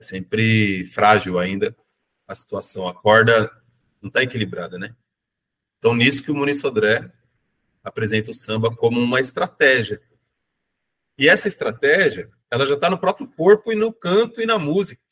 [0.00, 1.76] é sempre frágil ainda
[2.26, 2.88] a situação.
[2.88, 3.50] A corda
[4.00, 4.96] não está equilibrada, né?
[5.78, 7.12] Então, nisso que o Muniz Sodré
[7.84, 10.02] apresenta o samba como uma estratégia.
[11.18, 15.02] E essa estratégia, ela já está no próprio corpo e no canto e na música.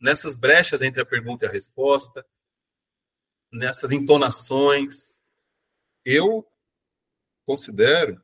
[0.00, 2.26] Nessas brechas entre a pergunta e a resposta,
[3.52, 5.20] nessas entonações.
[6.04, 6.46] Eu
[7.44, 8.20] considero,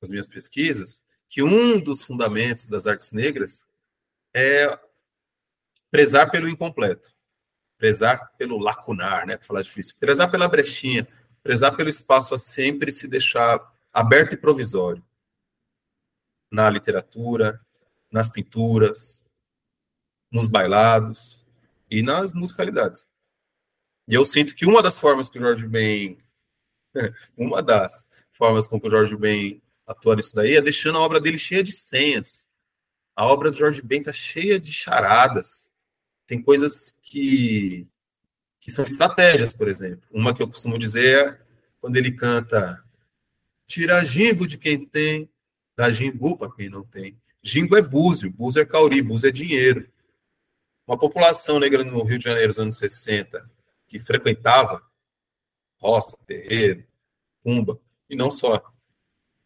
[0.00, 3.64] as minhas pesquisas, que um dos fundamentos das artes negras
[4.34, 4.78] é
[5.90, 7.14] prezar pelo incompleto,
[7.76, 9.36] prezar pelo lacunar, né?
[9.36, 11.06] Para falar difícil, prezar pela brechinha,
[11.42, 13.60] prezar pelo espaço a sempre se deixar
[13.92, 15.04] aberto e provisório
[16.50, 17.60] na literatura,
[18.10, 19.24] nas pinturas,
[20.30, 21.44] nos bailados
[21.90, 23.06] e nas musicalidades.
[24.08, 26.18] E eu sinto que uma das formas que o Jorge Ben,
[27.36, 31.20] uma das formas com que o Jorge Ben atua nisso daí é deixando a obra
[31.20, 32.48] dele cheia de senhas.
[33.14, 35.70] A obra do Jorge Ben tá cheia de charadas.
[36.26, 37.90] Tem coisas que
[38.60, 40.08] que são estratégias, por exemplo.
[40.12, 41.40] Uma que eu costumo dizer é
[41.80, 42.80] quando ele canta
[43.66, 45.30] Tira jimbo de quem tem,
[45.74, 47.18] dá jimbu para quem não tem.
[47.42, 49.90] Jimbo é búzio, búzio é cauri, búzio é dinheiro.
[50.86, 53.50] Uma população negra no Rio de Janeiro nos anos 60
[53.86, 54.82] que frequentava
[55.78, 56.84] roça, terreiro,
[57.42, 58.62] cumba, e não só.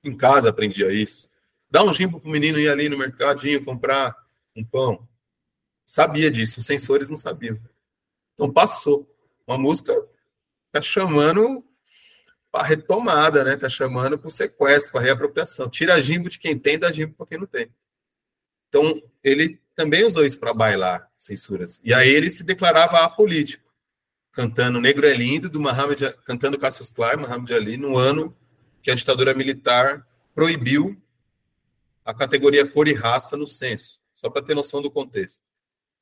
[0.04, 1.28] Em casa aprendia isso.
[1.70, 4.14] Dá um jimbo para o menino ir ali no mercadinho comprar
[4.54, 5.08] um pão.
[5.84, 7.58] Sabia disso, os sensores não sabiam.
[8.34, 9.10] Então passou.
[9.46, 9.94] Uma música
[10.72, 11.64] tá chamando
[12.50, 13.56] para retomada, né?
[13.56, 15.68] Tá chamando para o sequestro, para reapropriação.
[15.68, 17.70] Tira jimbo de quem tem, dá jimbo para quem não tem.
[18.68, 21.80] Então, ele também usou isso para bailar censuras.
[21.84, 23.70] E aí ele se declarava apolítico,
[24.32, 28.36] cantando Negro é Lindo, do Muhammad, cantando Cassius Clay, Muhammad Ali, no ano
[28.82, 31.00] que a ditadura militar proibiu
[32.07, 35.40] a categoria cor e raça no censo, só para ter noção do contexto.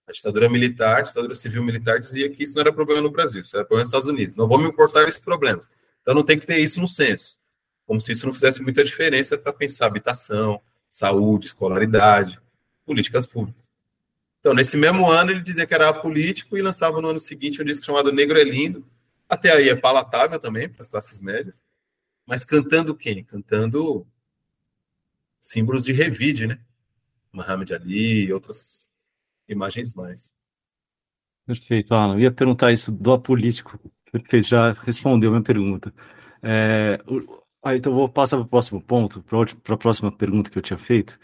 [0.07, 3.41] A ditadura militar, a ditadura civil militar dizia que isso não era problema no Brasil,
[3.41, 4.37] isso era problema nos Estados Unidos.
[4.37, 5.71] Não vamos importar esses problemas.
[6.03, 7.39] Então não tem que ter isso no censo.
[7.87, 12.39] Como se isso não fizesse muita diferença para pensar habitação, saúde, escolaridade,
[12.85, 13.65] políticas públicas.
[14.41, 17.65] Então, nesse mesmo ano, ele dizia que era político e lançava no ano seguinte um
[17.65, 18.87] disco chamado Negro é Lindo.
[19.27, 21.65] Até aí é palatável também para as classes médias.
[22.27, 23.25] Mas cantando quem?
[23.25, 24.07] Cantando
[25.45, 26.59] símbolos de revide, né?
[27.31, 28.91] Muhammad Ali e outras
[29.47, 30.35] imagens mais.
[31.47, 32.15] Perfeito, Alan.
[32.15, 33.79] Eu ia perguntar isso do apolítico.
[34.11, 35.93] Perfeito, já respondeu a minha pergunta.
[36.43, 36.99] É,
[37.63, 40.79] ah, então vou passar para o próximo ponto, para a próxima pergunta que eu tinha
[40.79, 41.19] feito,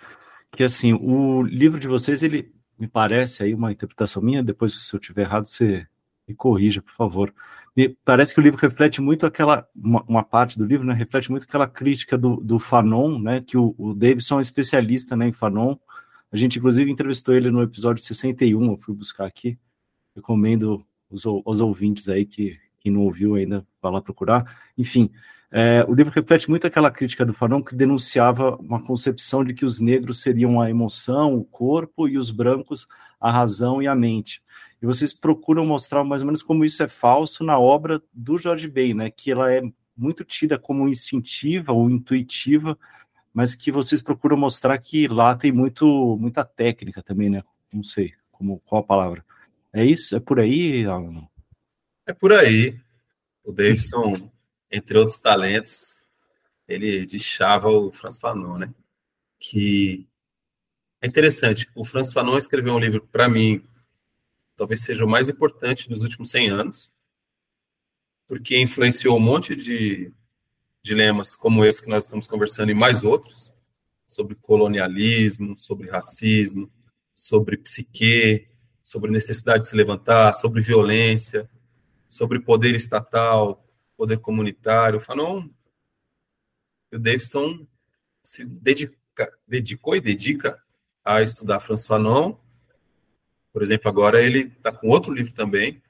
[0.52, 4.94] que assim, o livro de vocês, ele me parece aí uma interpretação minha, depois se
[4.94, 5.86] eu tiver errado, você
[6.28, 7.34] me corrija, por favor.
[7.76, 11.30] Me parece que o livro reflete muito aquela, uma, uma parte do livro, né, reflete
[11.30, 15.28] muito aquela crítica do, do Fanon, né, que o, o Davidson é um especialista né,
[15.28, 15.76] em Fanon,
[16.32, 19.58] a gente, inclusive, entrevistou ele no episódio 61, eu fui buscar aqui.
[20.14, 24.70] Recomendo os, os ouvintes aí que, que não ouviu ainda, vá lá procurar.
[24.78, 25.10] Enfim,
[25.50, 29.64] é, o livro reflete muito aquela crítica do Fanon que denunciava uma concepção de que
[29.64, 32.86] os negros seriam a emoção, o corpo, e os brancos
[33.20, 34.40] a razão e a mente.
[34.82, 38.66] E vocês procuram mostrar mais ou menos como isso é falso na obra do Jorge
[38.66, 39.10] Ben, né?
[39.10, 39.60] Que ela é
[39.96, 42.78] muito tida como instintiva ou intuitiva,
[43.32, 47.42] mas que vocês procuram mostrar que lá tem muito, muita técnica também, né?
[47.72, 49.24] Não sei como, qual a palavra.
[49.72, 50.16] É isso?
[50.16, 51.28] É por aí, Alan?
[52.06, 52.80] É por aí.
[53.44, 54.30] O Davidson,
[54.70, 56.04] entre outros talentos,
[56.66, 58.74] ele deixava o Franz Fanon, né?
[59.38, 60.08] Que
[61.02, 61.68] é interessante.
[61.74, 63.62] O Franz Fanon escreveu um livro, para mim,
[64.60, 66.92] talvez seja o mais importante dos últimos 100 anos,
[68.28, 70.12] porque influenciou um monte de
[70.82, 73.50] dilemas como esse que nós estamos conversando e mais outros,
[74.06, 76.70] sobre colonialismo, sobre racismo,
[77.14, 78.50] sobre psique,
[78.82, 81.48] sobre necessidade de se levantar, sobre violência,
[82.06, 85.00] sobre poder estatal, poder comunitário.
[85.00, 85.48] Fanon
[86.92, 87.66] o Davidson
[88.22, 88.94] se dedica,
[89.48, 90.62] dedicou e dedica
[91.02, 92.36] a estudar Franz Fanon.
[93.52, 95.82] Por exemplo, agora ele está com outro livro também,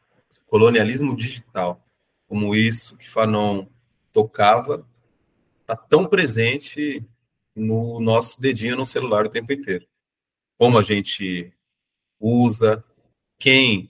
[0.46, 1.80] Colonialismo Digital,
[2.26, 3.66] como isso que Fanon
[4.12, 4.84] tocava
[5.60, 7.04] está tão presente
[7.54, 9.86] no nosso dedinho no celular o tempo inteiro.
[10.58, 11.52] Como a gente
[12.18, 12.84] usa,
[13.38, 13.88] quem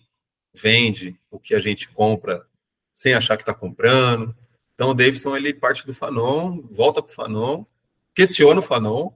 [0.53, 2.47] vende o que a gente compra
[2.95, 4.37] sem achar que está comprando.
[4.75, 7.65] Então, o Davidson, ele parte do Fanon, volta para o Fanon,
[8.15, 9.11] questiona o Fanon,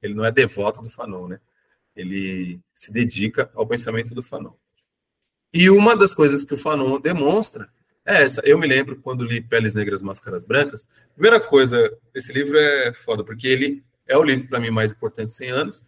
[0.00, 1.40] ele não é devoto do Fanon, né?
[1.94, 4.52] Ele se dedica ao pensamento do Fanon.
[5.52, 7.70] E uma das coisas que o Fanon demonstra
[8.04, 8.42] é essa.
[8.44, 10.86] Eu me lembro quando li Peles Negras, Máscaras Brancas.
[11.14, 15.28] Primeira coisa, esse livro é foda, porque ele é o livro para mim mais importante
[15.28, 15.84] de 100 anos,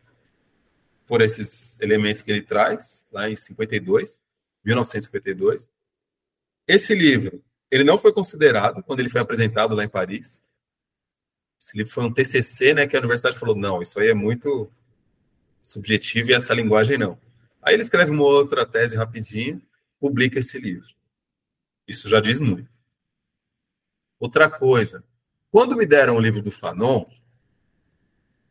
[1.06, 4.22] por esses elementos que ele traz, lá em 52,
[4.64, 5.70] 1952.
[6.66, 10.42] Esse livro, ele não foi considerado quando ele foi apresentado lá em Paris.
[11.60, 14.70] Esse livro foi um TCC, né, que a universidade falou, não, isso aí é muito
[15.68, 17.18] subjetivo e essa linguagem não.
[17.62, 19.60] Aí ele escreve uma outra tese rapidinho,
[19.98, 20.88] publica esse livro.
[21.86, 22.70] Isso já diz muito.
[24.18, 25.04] Outra coisa,
[25.50, 27.06] quando me deram o livro do Fanon,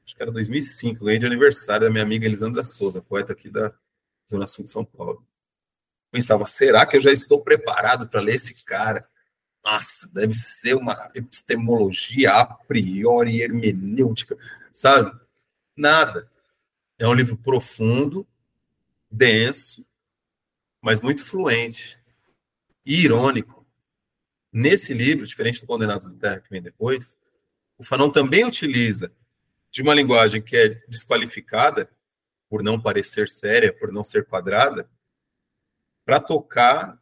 [0.05, 3.73] acho que era 2005, ganhei de aniversário da minha amiga Elisandra Souza, poeta aqui da
[4.29, 5.25] Zona Sul de São Paulo.
[6.11, 9.07] Pensava, será que eu já estou preparado para ler esse cara?
[9.65, 14.37] nossa, deve ser uma epistemologia a priori hermenêutica,
[14.71, 15.11] sabe?
[15.75, 16.29] Nada.
[16.97, 18.27] É um livro profundo,
[19.11, 19.85] denso,
[20.81, 21.99] mas muito fluente
[22.85, 23.65] e irônico.
[24.51, 27.17] Nesse livro, diferente do Condenados da Terra que vem depois,
[27.77, 29.11] o Fanon também utiliza
[29.69, 31.89] de uma linguagem que é desqualificada
[32.49, 34.89] por não parecer séria, por não ser quadrada,
[36.05, 36.97] para tocar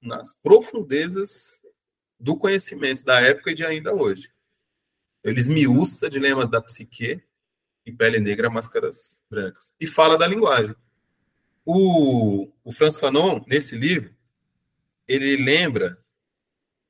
[0.00, 1.62] nas profundezas
[2.18, 4.32] do conhecimento da época e de ainda hoje.
[5.22, 7.22] Ele esmiuça dilemas da psique
[7.86, 9.74] e pele negra, máscaras brancas.
[9.78, 10.74] E fala da linguagem.
[11.64, 14.14] O, o Franz Fanon, nesse livro,
[15.06, 15.98] ele lembra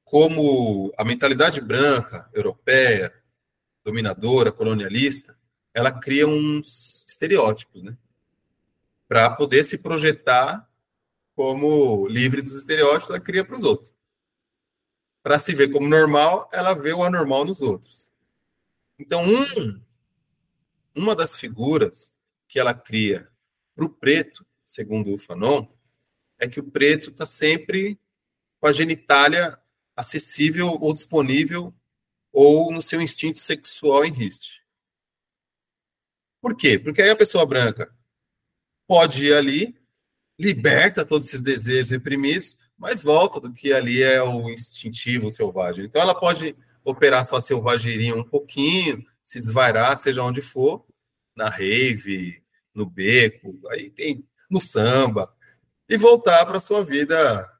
[0.05, 3.13] como a mentalidade branca, europeia,
[3.85, 5.37] dominadora, colonialista,
[5.73, 7.97] ela cria uns estereótipos, né?
[9.09, 10.69] Para poder se projetar
[11.35, 13.93] como livre dos estereótipos, ela cria para os outros.
[15.23, 18.13] Para se ver como normal, ela vê o anormal nos outros.
[18.99, 19.81] Então, um,
[20.95, 22.15] uma das figuras
[22.49, 23.29] que ela cria
[23.75, 25.67] para o preto, segundo o Fanon,
[26.39, 27.99] é que o preto está sempre
[28.61, 29.59] com a genitália
[29.97, 31.75] acessível ou disponível
[32.33, 34.63] ou no seu instinto sexual em risco.
[36.41, 36.79] Por quê?
[36.79, 37.95] Porque aí a pessoa branca
[38.87, 39.77] pode ir ali,
[40.39, 45.85] liberta todos esses desejos reprimidos, mas volta do que ali é o instintivo selvagem.
[45.85, 50.85] Então ela pode operar sua selvageria um pouquinho, se desvairar, seja onde for,
[51.35, 52.43] na rave,
[52.75, 55.35] no beco, aí tem no samba,
[55.89, 57.51] e voltar para sua vida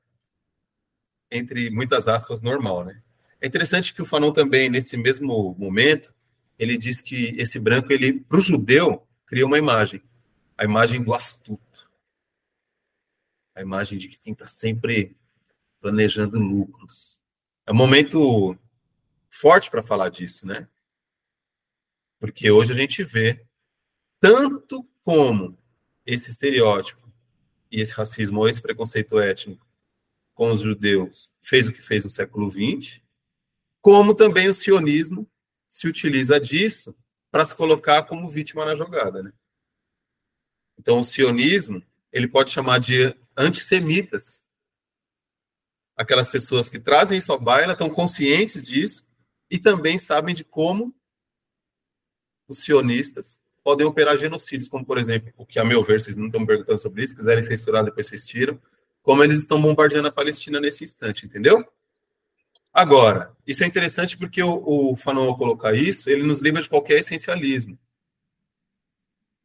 [1.31, 3.03] entre muitas aspas normal, né?
[3.41, 6.15] É interessante que o Fanon também nesse mesmo momento
[6.59, 10.03] ele diz que esse branco ele para o judeu cria uma imagem,
[10.57, 11.91] a imagem do astuto,
[13.55, 15.17] a imagem de quem está sempre
[15.81, 17.21] planejando lucros.
[17.67, 18.57] É um momento
[19.29, 20.69] forte para falar disso, né?
[22.25, 23.45] Porque hoje a gente vê
[24.19, 25.59] tanto como
[26.07, 27.13] esse estereótipo
[27.71, 29.69] e esse racismo ou esse preconceito étnico
[30.33, 33.03] com os judeus fez o que fez no século XX,
[33.83, 35.31] como também o sionismo
[35.69, 36.97] se utiliza disso
[37.31, 39.31] para se colocar como vítima na jogada, né?
[40.79, 44.47] Então, o sionismo, ele pode chamar de antissemitas.
[45.95, 49.07] Aquelas pessoas que trazem isso à baila, estão conscientes disso
[49.51, 50.97] e também sabem de como
[52.49, 56.27] os sionistas podem operar genocídios, como, por exemplo, o que, a meu ver, vocês não
[56.27, 58.61] estão perguntando sobre isso, quiserem censurar, depois vocês tiram,
[59.03, 61.67] como eles estão bombardeando a Palestina nesse instante, entendeu?
[62.73, 66.69] Agora, isso é interessante porque o, o Fanon, ao colocar isso, ele nos livra de
[66.69, 67.79] qualquer essencialismo.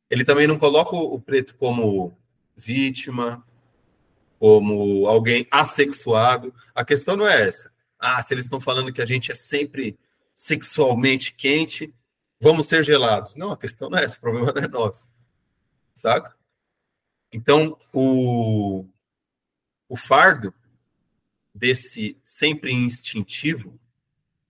[0.10, 2.18] Ele também não coloca o preto como
[2.56, 3.45] vítima,
[4.39, 6.54] como alguém assexuado.
[6.74, 7.72] A questão não é essa.
[8.00, 9.97] Ah, se eles estão falando que a gente é sempre
[10.34, 11.93] sexualmente quente,
[12.40, 13.36] vamos ser gelados.
[13.36, 15.12] Não, a questão não é essa, o problema não é nosso.
[15.94, 16.36] Saca?
[17.32, 18.86] Então, o,
[19.88, 20.54] o fardo
[21.54, 23.80] desse sempre instintivo,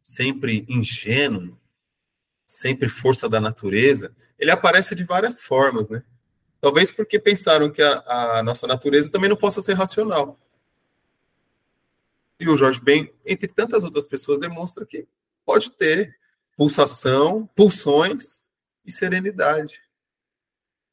[0.02, 1.60] sempre ingênuo,
[2.46, 6.04] sempre força da natureza, ele aparece de várias formas, né?
[6.62, 10.40] Talvez porque pensaram que a, a nossa natureza também não possa ser racional.
[12.40, 15.08] E o Jorge Ben, entre tantas outras pessoas, demonstra que
[15.46, 16.19] pode ter
[16.60, 18.42] pulsação, pulsões
[18.86, 19.82] e serenidade.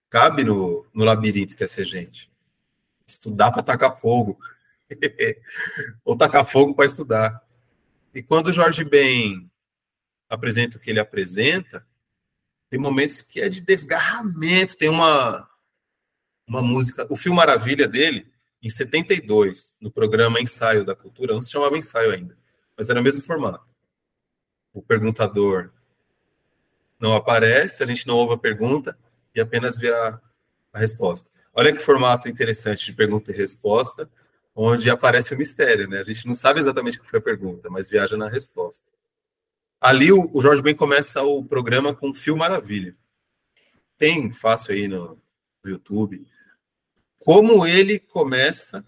[0.09, 2.31] Cabe no, no labirinto que é ser gente.
[3.05, 4.39] Estudar para tacar fogo.
[6.05, 7.45] Ou tacar fogo para estudar.
[8.14, 9.51] E quando Jorge Ben
[10.29, 11.85] apresenta o que ele apresenta,
[12.71, 14.77] tem momentos que é de desgarramento.
[14.77, 15.51] Tem uma,
[16.47, 21.51] uma música, o filme Maravilha dele, em 72, no programa Ensaio da Cultura, não se
[21.51, 22.39] chamava Ensaio ainda,
[22.79, 23.76] mas era o mesmo formato
[24.77, 25.70] o perguntador
[27.01, 28.97] não aparece, a gente não ouve a pergunta
[29.35, 30.20] e apenas vê a,
[30.72, 31.31] a resposta.
[31.55, 34.09] Olha que formato interessante de pergunta e resposta,
[34.55, 36.01] onde aparece o mistério, né?
[36.01, 38.87] A gente não sabe exatamente o que foi a pergunta, mas viaja na resposta.
[39.81, 42.95] Ali o, o Jorge Ben começa o programa com Fio Maravilha.
[43.97, 45.18] Tem fácil aí no,
[45.64, 46.27] no YouTube.
[47.18, 48.85] Como ele começa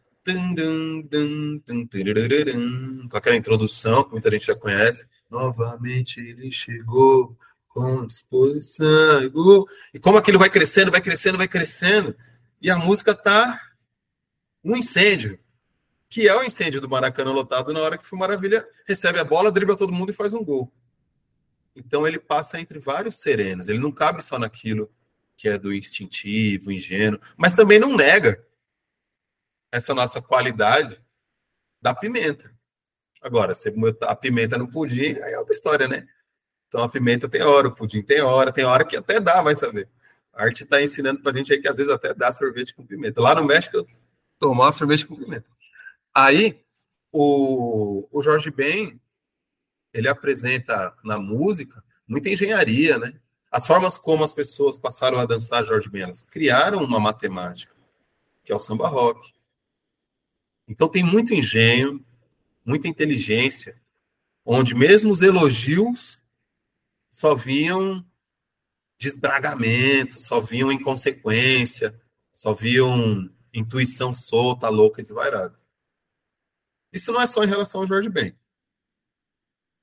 [3.11, 5.07] com aquela introdução que muita gente já conhece.
[5.31, 7.37] Novamente ele chegou
[7.69, 9.23] com disposição.
[9.93, 12.17] E como aquilo vai crescendo, vai crescendo, vai crescendo.
[12.61, 13.61] E a música tá
[14.65, 15.39] um incêndio,
[16.09, 19.53] que é o incêndio do Maracanã lotado na hora que o Maravilha recebe a bola,
[19.53, 20.73] dribla todo mundo e faz um gol.
[21.77, 23.69] Então ele passa entre vários serenos.
[23.69, 24.91] Ele não cabe só naquilo
[25.37, 28.45] que é do instintivo, ingênuo, mas também não nega
[29.71, 31.01] essa nossa qualidade
[31.81, 32.53] da pimenta,
[33.21, 36.07] Agora, se a pimenta no pudim, aí é outra história, né?
[36.69, 39.57] Então a pimenta tem hora, o pudim tem hora, tem hora que até dá, vai
[39.57, 39.89] saber.
[40.33, 42.87] A arte está ensinando para a gente aí que às vezes até dá sorvete com
[42.87, 43.21] pimenta.
[43.21, 43.87] Lá no México, eu
[44.39, 45.47] tomava sorvete com pimenta.
[46.15, 46.63] Aí,
[47.11, 49.01] o, o Jorge Ben,
[49.93, 53.19] ele apresenta na música muita engenharia, né?
[53.51, 57.75] As formas como as pessoas passaram a dançar Jorge Ben, elas criaram uma matemática,
[58.45, 59.33] que é o samba rock.
[60.69, 62.05] Então tem muito engenho,
[62.69, 63.81] muita inteligência,
[64.45, 66.23] onde mesmo os elogios
[67.11, 68.07] só viam
[68.99, 71.99] desbragamento, só viam inconsequência,
[72.31, 75.59] só viam intuição solta, louca e desvairada.
[76.93, 78.39] Isso não é só em relação ao Jorge Ben.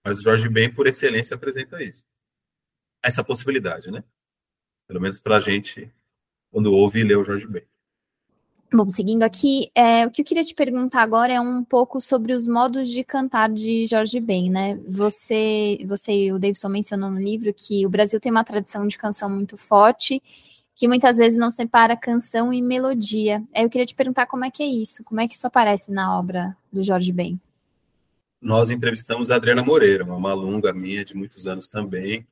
[0.06, 2.06] Mas o Jorge Ben, por excelência, apresenta isso.
[3.02, 4.04] Essa possibilidade, né?
[4.88, 5.92] Pelo menos para a gente,
[6.52, 7.68] quando ouve e lê o Jorge Ben.
[8.76, 12.34] Bom, seguindo aqui, é, o que eu queria te perguntar agora é um pouco sobre
[12.34, 14.78] os modos de cantar de Jorge Ben, né?
[14.86, 18.98] Você, você e o Davidson mencionou no livro que o Brasil tem uma tradição de
[18.98, 20.22] canção muito forte,
[20.76, 23.42] que muitas vezes não separa canção e melodia.
[23.56, 25.90] Aí eu queria te perguntar como é que é isso, como é que isso aparece
[25.90, 27.40] na obra do Jorge Ben?
[28.42, 32.28] Nós entrevistamos a Adriana Moreira, uma malunga minha de muitos anos também,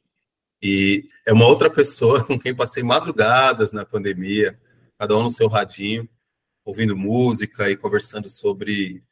[0.61, 4.59] e é uma outra pessoa com quem passei madrugadas na pandemia,
[4.99, 6.05] cada um no seu radinho,
[6.63, 9.03] ouvindo música e conversando sobre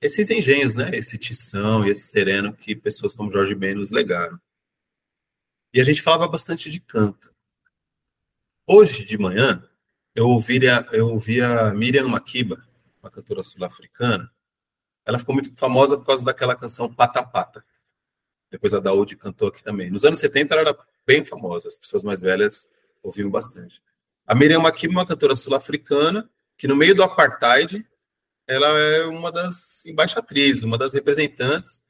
[0.00, 0.90] esses engenhos, né?
[0.94, 4.38] Esse tição e esse sereno que pessoas como Jorge Ben nos legaram.
[5.72, 7.34] E a gente falava bastante de canto.
[8.66, 9.68] Hoje de manhã,
[10.14, 10.60] eu ouvi
[10.92, 11.20] eu
[11.74, 12.66] Miriam Makiba,
[13.02, 14.30] uma cantora sul-africana.
[15.04, 17.64] Ela ficou muito famosa por causa daquela canção Pata Pata.
[18.50, 19.90] Depois a Daoud cantou aqui também.
[19.90, 22.70] Nos anos 70 ela era bem famosa, as pessoas mais velhas
[23.02, 23.82] ouviam bastante.
[24.26, 27.86] A Miriam Makiba é uma cantora sul-africana que no meio do apartheid,
[28.46, 31.82] ela é uma das embaixatrizes, uma das representantes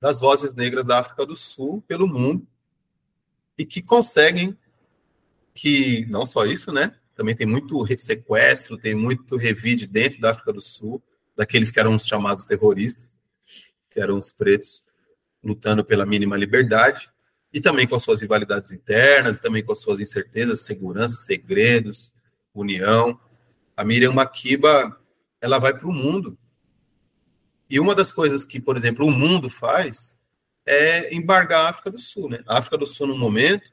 [0.00, 2.46] das vozes negras da África do Sul pelo mundo
[3.58, 4.56] e que conseguem
[5.54, 6.96] que não só isso, né?
[7.14, 11.02] Também tem muito sequestro, tem muito revide dentro da África do Sul,
[11.36, 13.18] daqueles que eram os chamados terroristas,
[13.90, 14.82] que eram os pretos
[15.42, 17.10] lutando pela mínima liberdade,
[17.52, 22.12] e também com as suas rivalidades internas, também com as suas incertezas, segurança, segredos,
[22.54, 23.18] união
[23.80, 24.94] a Miriam Makiba,
[25.40, 26.38] ela vai para o mundo.
[27.68, 30.14] E uma das coisas que, por exemplo, o mundo faz
[30.66, 32.28] é embargar a África do Sul.
[32.28, 32.44] Né?
[32.46, 33.72] A África do Sul, no momento,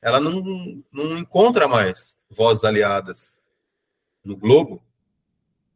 [0.00, 3.38] ela não, não encontra mais vozes aliadas
[4.24, 4.82] no globo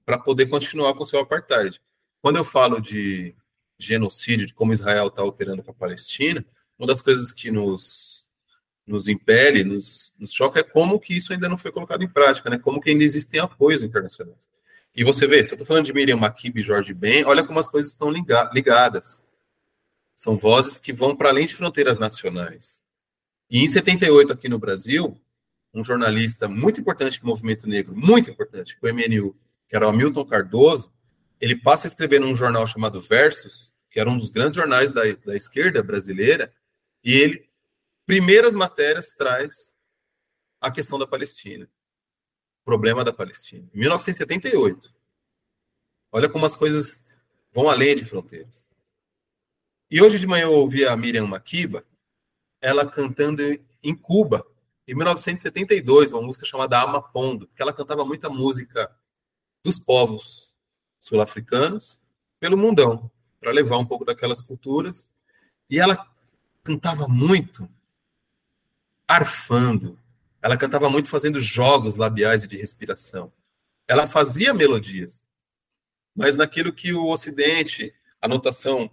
[0.06, 1.82] para poder continuar com seu apartheid.
[2.22, 3.36] Quando eu falo de
[3.78, 6.42] genocídio, de como Israel está operando com a Palestina,
[6.78, 8.19] uma das coisas que nos
[8.90, 12.50] nos impele, nos, nos choca, é como que isso ainda não foi colocado em prática,
[12.50, 12.58] né?
[12.58, 14.50] Como que ainda existem apoios internacionais.
[14.94, 17.60] E você vê, se eu estou falando de Miriam Makib e Jorge Ben, olha como
[17.60, 18.10] as coisas estão
[18.52, 19.24] ligadas.
[20.16, 22.82] São vozes que vão para além de fronteiras nacionais.
[23.48, 25.16] E em 78, aqui no Brasil,
[25.72, 29.36] um jornalista muito importante do movimento negro, muito importante, o MNU,
[29.68, 30.92] que era o Hamilton Cardoso,
[31.40, 35.02] ele passa a escrever num jornal chamado Versus, que era um dos grandes jornais da,
[35.24, 36.52] da esquerda brasileira,
[37.02, 37.49] e ele
[38.10, 39.72] primeiras matérias traz
[40.60, 41.70] a questão da Palestina,
[42.60, 43.70] o problema da Palestina.
[43.72, 44.92] Em 1978.
[46.10, 47.06] Olha como as coisas
[47.52, 48.68] vão além de fronteiras.
[49.88, 51.86] E hoje de manhã eu ouvi a Miriam Makiba,
[52.60, 53.42] ela cantando
[53.80, 54.44] em Cuba,
[54.88, 58.92] em 1972, uma música chamada Amapondo, que ela cantava muita música
[59.64, 60.52] dos povos
[60.98, 62.00] sul-africanos
[62.40, 63.08] pelo mundão,
[63.38, 65.14] para levar um pouco daquelas culturas.
[65.70, 66.12] E ela
[66.64, 67.68] cantava muito
[69.10, 69.98] arfando.
[70.40, 73.32] Ela cantava muito fazendo jogos labiais e de respiração.
[73.88, 75.28] Ela fazia melodias,
[76.14, 78.88] mas naquilo que o Ocidente, a notação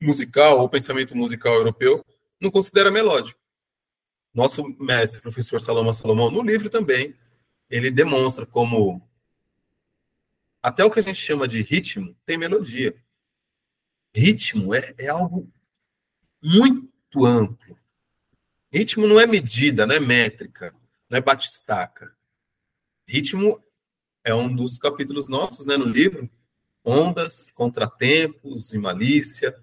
[0.00, 2.06] musical ou pensamento musical europeu,
[2.40, 3.38] não considera melódico.
[4.32, 7.16] Nosso mestre, professor Salomão Salomão, no livro também,
[7.68, 9.02] ele demonstra como
[10.62, 12.94] até o que a gente chama de ritmo tem melodia.
[14.14, 15.52] Ritmo é, é algo
[16.40, 17.69] muito amplo.
[18.72, 20.72] Ritmo não é medida, não é métrica,
[21.08, 22.16] não é batistaca.
[23.06, 23.60] Ritmo
[24.22, 26.30] é um dos capítulos nossos né, no livro.
[26.84, 29.60] Ondas, contratempos e malícia.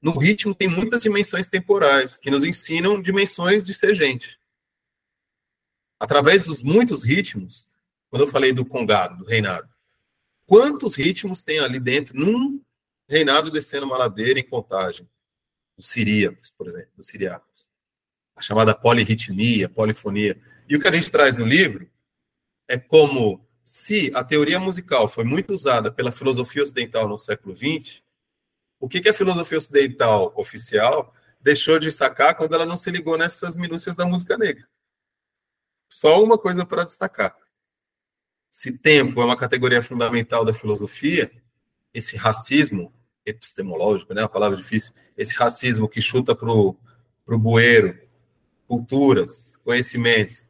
[0.00, 4.40] No ritmo tem muitas dimensões temporais que nos ensinam dimensões de ser gente.
[6.00, 7.68] Através dos muitos ritmos,
[8.08, 9.68] quando eu falei do congado, do reinado,
[10.46, 12.60] quantos ritmos tem ali dentro num
[13.06, 15.08] reinado descendo uma ladeira em contagem?
[15.76, 17.55] Os siríacos, por exemplo, os siriacos
[18.36, 20.38] a chamada polirritmia, polifonia.
[20.68, 21.90] E o que a gente traz no livro
[22.68, 28.02] é como se a teoria musical foi muito usada pela filosofia ocidental no século XX,
[28.78, 33.16] O que, que a filosofia ocidental oficial deixou de sacar quando ela não se ligou
[33.16, 34.68] nessas minúcias da música negra?
[35.88, 37.34] Só uma coisa para destacar.
[38.50, 41.30] Se tempo é uma categoria fundamental da filosofia,
[41.92, 42.92] esse racismo
[43.24, 46.76] epistemológico, né, uma palavra difícil, esse racismo que chuta para o
[47.26, 47.98] bueiro
[48.66, 50.48] culturas, conhecimentos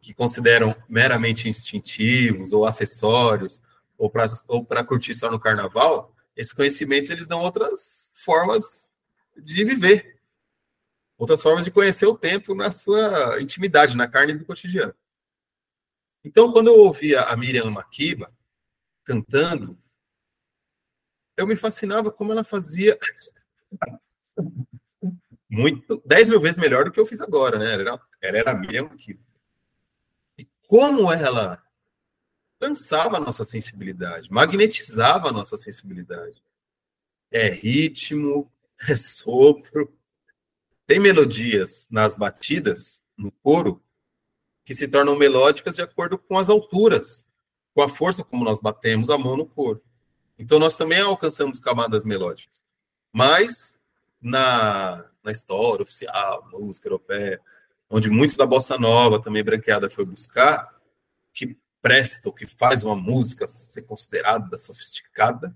[0.00, 3.62] que consideram meramente instintivos ou acessórios
[3.96, 8.88] ou para ou curtir só no carnaval, esses conhecimentos eles dão outras formas
[9.36, 10.20] de viver,
[11.16, 14.94] outras formas de conhecer o tempo na sua intimidade, na carne do cotidiano.
[16.24, 18.32] Então, quando eu ouvia a Miriam Makiba
[19.04, 19.78] cantando,
[21.36, 22.98] eu me fascinava como ela fazia
[25.52, 27.74] muito, 10 mil vezes melhor do que eu fiz agora, né?
[27.74, 29.20] Ela era, ela era a Makiba.
[30.38, 31.62] E como ela
[32.58, 36.42] dançava a nossa sensibilidade, magnetizava a nossa sensibilidade.
[37.30, 38.50] É ritmo,
[38.88, 39.92] é sopro,
[40.86, 43.82] tem melodias nas batidas, no coro,
[44.64, 47.30] que se tornam melódicas de acordo com as alturas,
[47.74, 49.84] com a força como nós batemos a mão no coro.
[50.38, 52.62] Então nós também alcançamos camadas melódicas.
[53.12, 53.74] Mas
[54.18, 57.40] na, na história oficial, música europeia,
[57.88, 60.68] onde muito da bossa nova também branqueada foi buscar,
[61.32, 65.54] que presta, o que faz uma música ser considerada sofisticada,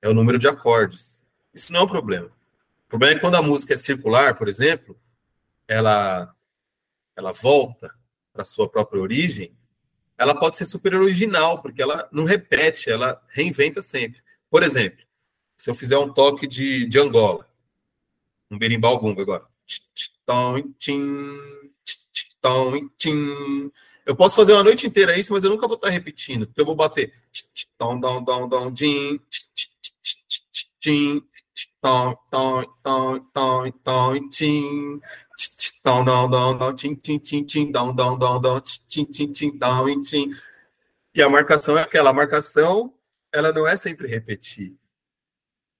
[0.00, 1.26] é o número de acordes.
[1.52, 2.28] Isso não é um problema.
[2.86, 4.98] O problema é quando a música é circular, por exemplo,
[5.66, 6.34] ela,
[7.16, 7.92] ela volta
[8.32, 9.56] para sua própria origem,
[10.18, 14.22] ela pode ser super original, porque ela não repete, ela reinventa sempre.
[14.48, 15.04] Por exemplo,
[15.56, 17.48] se eu fizer um toque de, de Angola,
[18.50, 19.44] um berimbau gunga agora.
[24.04, 26.64] Eu posso fazer uma noite inteira isso, mas eu nunca vou estar repetindo, porque eu
[26.64, 27.12] vou bater.
[41.14, 42.92] E a marcação é aquela, a marcação,
[43.32, 44.74] ela não é sempre repetir.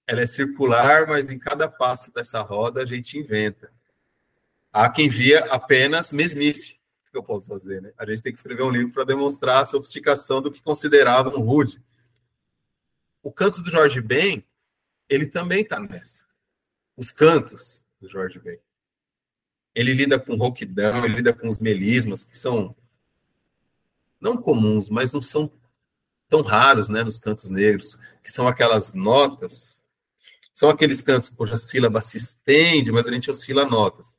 [0.07, 3.71] Ela é circular, mas em cada passo dessa roda a gente inventa.
[4.71, 6.79] Há quem via apenas mesmice.
[7.07, 7.91] O que eu posso fazer, né?
[7.97, 11.41] A gente tem que escrever um livro para demonstrar a sofisticação do que considerava um
[11.41, 11.81] rude.
[13.21, 14.43] O canto do Jorge Ben
[15.09, 16.25] ele também está nessa.
[16.95, 18.59] Os cantos do Jorge Ben.
[19.73, 22.75] Ele lida com rouquidão, ele lida com os melismas, que são
[24.19, 25.51] não comuns, mas não são
[26.27, 29.79] tão raros né, nos cantos negros, que são aquelas notas,
[30.57, 34.17] são aqueles cantos cuja sílaba se estende, mas a gente oscila notas,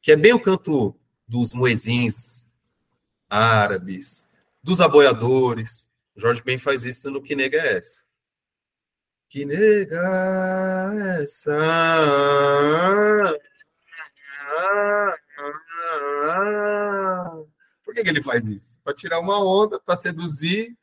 [0.00, 0.94] que é bem o canto
[1.26, 2.46] dos muezins
[3.28, 4.24] árabes,
[4.62, 5.90] dos aboiadores.
[6.14, 8.02] O Jorge Ben faz isso no Que Nega é Essa
[9.28, 9.98] que nega
[11.22, 11.56] essa.
[17.84, 18.78] Por que, que ele faz isso?
[18.84, 20.76] Para tirar uma onda, para seduzir,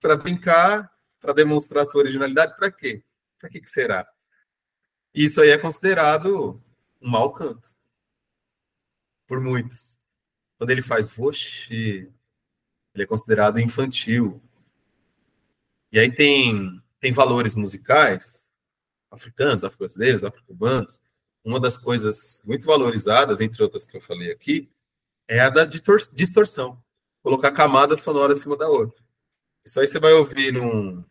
[0.00, 0.88] para brincar,
[1.20, 2.56] para demonstrar sua originalidade.
[2.56, 3.02] Para quê?
[3.40, 4.06] Para que, que será?
[5.14, 6.60] Isso aí é considerado
[7.00, 7.68] um mau canto.
[9.26, 9.96] Por muitos.
[10.58, 12.10] Quando ele faz voxe,
[12.94, 14.42] ele é considerado infantil.
[15.92, 18.50] E aí tem tem valores musicais
[19.10, 21.02] africanos, afro-brasileiros, afro-cubanos.
[21.44, 24.70] Uma das coisas muito valorizadas, entre outras que eu falei aqui,
[25.28, 26.82] é a da distorção.
[27.22, 29.04] Colocar camada sonora acima da outra.
[29.64, 31.04] Isso aí você vai ouvir num,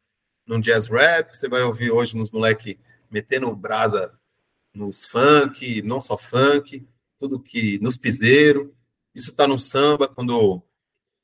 [0.48, 2.80] num jazz rap, você vai ouvir hoje nos moleque
[3.14, 4.12] metendo brasa
[4.74, 6.84] nos funk, não só funk,
[7.20, 8.76] tudo que nos piseiro.
[9.14, 10.64] Isso está no samba, quando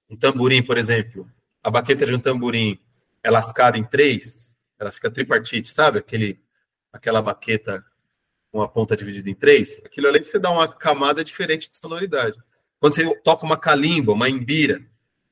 [0.07, 1.27] um tamborim, por exemplo,
[1.63, 2.79] a baqueta de um tamborim
[3.23, 5.97] é lascada em três, ela fica tripartite, sabe?
[5.97, 6.39] Aquele,
[6.93, 7.83] aquela baqueta
[8.51, 9.81] com a ponta dividida em três.
[9.83, 12.37] Aquilo ali você dá uma camada diferente de sonoridade.
[12.79, 14.81] Quando você toca uma calimba, uma imbira,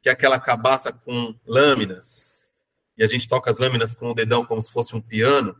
[0.01, 2.55] que é aquela cabaça com lâminas,
[2.97, 5.55] e a gente toca as lâminas com o dedão como se fosse um piano.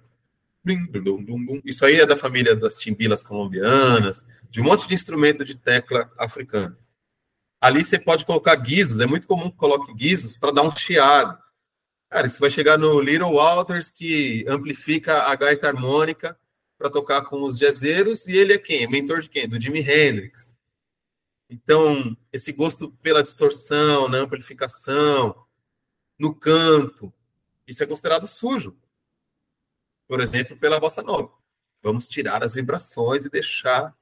[1.66, 6.12] Isso aí é da família das timbilas colombianas, de um monte de instrumento de tecla
[6.18, 6.78] africano.
[7.60, 11.38] Ali você pode colocar guizos, é muito comum que coloque guizos para dar um chiado.
[12.10, 16.38] Cara, isso vai chegar no Little Walters, que amplifica a gaita harmônica
[16.78, 18.88] para tocar com os jazzeiros, e ele é quem?
[18.88, 19.48] Mentor de quem?
[19.48, 20.58] Do Jimi Hendrix.
[21.50, 25.36] Então, esse gosto pela distorção, na amplificação,
[26.20, 27.12] no canto,
[27.66, 28.78] isso é considerado sujo.
[30.08, 31.32] Por exemplo, pela bossa nova.
[31.82, 33.96] Vamos tirar as vibrações e deixar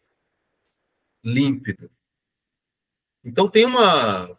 [1.24, 1.90] límpido.
[3.24, 4.38] Então tem uma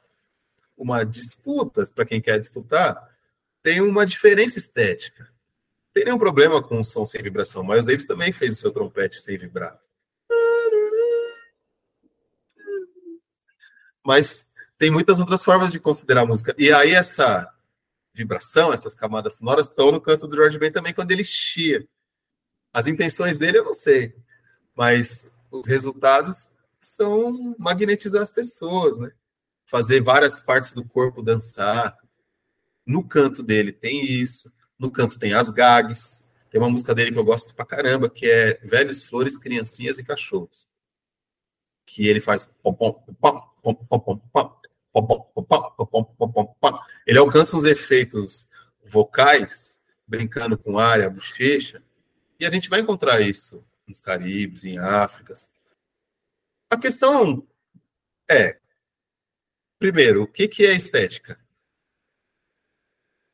[0.77, 3.17] uma disputa para quem quer disputar
[3.67, 5.29] tem uma diferença estética.
[5.93, 7.65] tem nenhum problema com o som sem vibração.
[7.65, 9.77] Miles Davis também fez o seu trompete sem vibrar.
[14.05, 14.49] Mas
[14.79, 16.55] tem muitas outras formas de considerar a música.
[16.57, 17.53] E aí essa
[18.17, 21.87] vibração, essas camadas sonoras estão no canto do George Ben também quando ele chia.
[22.73, 24.15] As intenções dele eu não sei,
[24.75, 26.51] mas os resultados
[26.81, 29.13] são magnetizar as pessoas, né?
[29.67, 31.97] Fazer várias partes do corpo dançar.
[32.85, 36.25] No canto dele tem isso, no canto tem as gags.
[36.51, 40.05] Tem uma música dele que eu gosto pra caramba, que é Velhos, Flores, Criancinhas e
[40.05, 40.67] Cachorros.
[41.85, 44.19] Que ele faz pom, pom, pom, pom, pom, pom,
[46.61, 48.49] pom, ele alcança os efeitos
[48.85, 51.83] vocais, brincando com área, bochecha,
[52.39, 55.35] e a gente vai encontrar isso nos Caribes, em África.
[56.69, 57.47] A questão
[58.29, 58.59] é,
[59.79, 61.39] primeiro, o que, que é estética?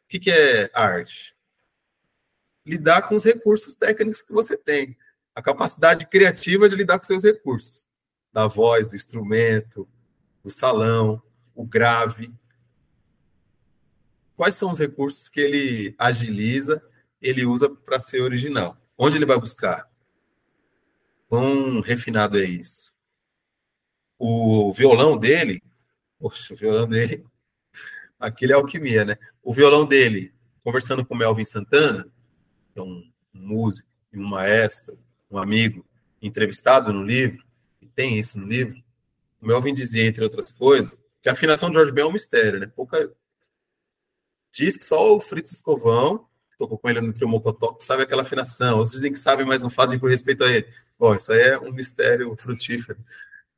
[0.04, 1.34] O que, que é arte?
[2.64, 4.96] Lidar com os recursos técnicos que você tem.
[5.34, 7.88] A capacidade criativa de lidar com seus recursos.
[8.30, 9.88] Da voz, do instrumento,
[10.42, 11.22] do salão,
[11.54, 12.32] o grave.
[14.42, 16.82] Quais são os recursos que ele agiliza,
[17.20, 18.76] ele usa para ser original?
[18.98, 19.88] Onde ele vai buscar?
[21.28, 22.92] Quão refinado é isso?
[24.18, 25.62] O violão dele,
[26.18, 27.24] poxa, o violão dele,
[28.18, 29.16] aquele é alquimia, né?
[29.44, 30.34] O violão dele,
[30.64, 32.08] conversando com Melvin Santana,
[32.72, 34.98] que é um músico um maestro,
[35.30, 35.86] um amigo,
[36.20, 37.44] entrevistado no livro,
[37.80, 38.82] e tem isso no livro,
[39.40, 42.58] o Melvin dizia, entre outras coisas, que a afinação de George Ben é um mistério,
[42.58, 42.66] né?
[42.66, 43.08] Pouca...
[44.52, 48.22] Diz que só o Fritz Escovão, que tocou com ele no trio Mocotó, sabe aquela
[48.22, 48.76] afinação.
[48.78, 50.68] Outros dizem que sabem, mas não fazem por respeito a ele.
[50.98, 53.02] Bom, isso aí é um mistério frutífero.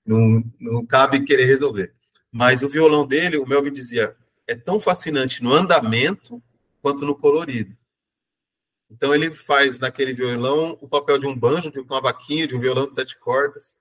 [0.07, 1.92] Não, não cabe querer resolver.
[2.30, 4.16] Mas o violão dele, o Melvin dizia,
[4.47, 6.42] é tão fascinante no andamento
[6.80, 7.76] quanto no colorido.
[8.90, 12.61] Então ele faz naquele violão o papel de um banjo, de uma vaquinha, de um
[12.61, 13.74] violão de sete cordas.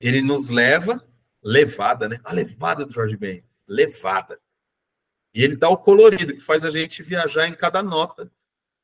[0.00, 1.06] Ele nos leva
[1.42, 2.20] levada, né?
[2.24, 4.40] A levada do Jorge Ben, levada.
[5.34, 8.30] E ele dá o colorido, que faz a gente viajar em cada nota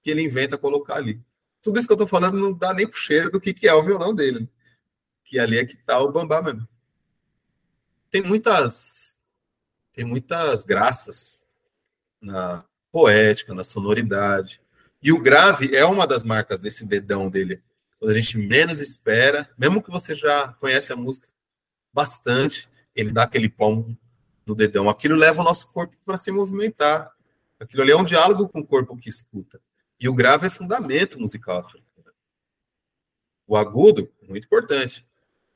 [0.03, 1.21] que ele inventa colocar ali.
[1.63, 3.75] Tudo isso que eu tô falando não dá nem pro cheiro do que, que é
[3.75, 4.41] o violão dele.
[4.41, 4.49] Né?
[5.25, 6.67] Que ali é que tá o bambá mesmo.
[8.11, 9.19] Tem muitas
[9.99, 11.45] tem muitas graças
[12.21, 14.61] na poética, na sonoridade.
[15.03, 17.61] E o grave é uma das marcas desse dedão dele.
[17.99, 21.27] Quando a gente menos espera, mesmo que você já conhece a música,
[21.93, 23.99] bastante, ele dá aquele pão
[24.49, 24.89] no dedão.
[24.89, 27.13] Aquilo leva o nosso corpo para se movimentar.
[27.61, 29.61] Aquilo ali é um diálogo com o corpo que escuta.
[30.01, 31.89] E o grave é fundamento musical africano.
[33.47, 35.07] O agudo, muito importante,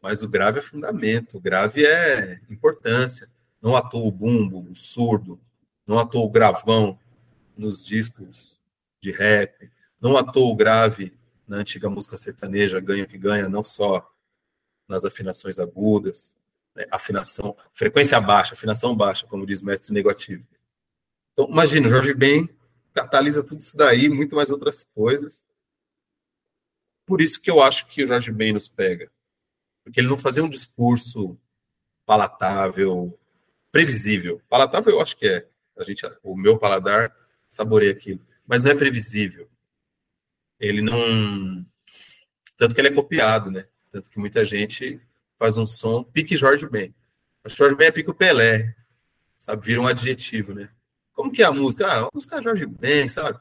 [0.01, 3.30] mas o grave é fundamento, o grave é importância.
[3.62, 5.40] Não atua o bumbo, o surdo,
[5.86, 6.99] não atua o gravão
[7.57, 8.61] nos discos
[9.01, 9.70] de rap,
[10.01, 11.16] não atua o grave
[11.47, 14.11] na antiga música sertaneja, ganha que ganha, não só
[14.88, 16.34] nas afinações agudas,
[16.74, 20.46] né, afinação, frequência baixa, afinação baixa, como diz mestre negativo.
[21.32, 22.48] Então, imagina, Jorge Ben
[22.92, 25.44] catalisa tudo isso daí, muito mais outras coisas.
[27.06, 29.10] Por isso que eu acho que o Jorge Ben nos pega.
[29.82, 31.38] Porque ele não fazia um discurso
[32.06, 33.18] palatável,
[33.70, 34.40] previsível.
[34.48, 35.48] Palatável eu acho que é.
[35.76, 37.16] A gente, o meu paladar
[37.50, 38.24] saboreia aquilo.
[38.46, 39.48] Mas não é previsível.
[40.60, 41.66] Ele não.
[42.56, 43.66] Tanto que ele é copiado, né?
[43.90, 45.00] Tanto que muita gente
[45.43, 46.95] faz um som pique Jorge Ben.
[47.49, 48.76] Jorge Ben é pique o Pelé,
[49.36, 49.66] sabe?
[49.66, 50.70] Vira um adjetivo, né?
[51.12, 51.84] Como que é a música?
[51.84, 53.40] Ah, a música é Jorge Ben, sabe?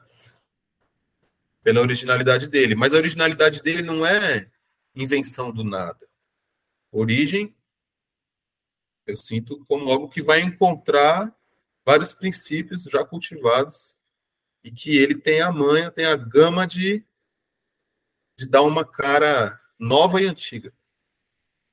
[1.62, 2.74] Pela originalidade dele.
[2.74, 4.50] Mas a originalidade dele não é
[4.96, 6.04] invenção do nada.
[6.90, 7.54] Origem,
[9.06, 11.32] eu sinto como algo que vai encontrar
[11.86, 13.96] vários princípios já cultivados
[14.64, 17.06] e que ele tem a manha, tem a gama de,
[18.36, 20.72] de dar uma cara nova e antiga.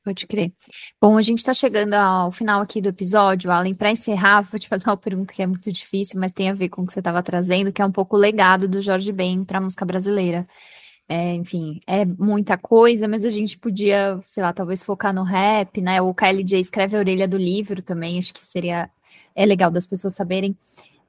[0.04, 0.54] Pode crer.
[1.02, 3.74] Bom, a gente está chegando ao final aqui do episódio, Alan.
[3.74, 6.70] Para encerrar, vou te fazer uma pergunta que é muito difícil, mas tem a ver
[6.70, 9.44] com o que você estava trazendo, que é um pouco o legado do Jorge Ben
[9.44, 10.48] para a música brasileira.
[11.08, 15.82] É, enfim, é muita coisa, mas a gente podia, sei lá, talvez focar no rap,
[15.82, 16.02] né?
[16.02, 18.90] O KLJ escreve a orelha do livro também, acho que seria
[19.36, 20.56] é legal das pessoas saberem.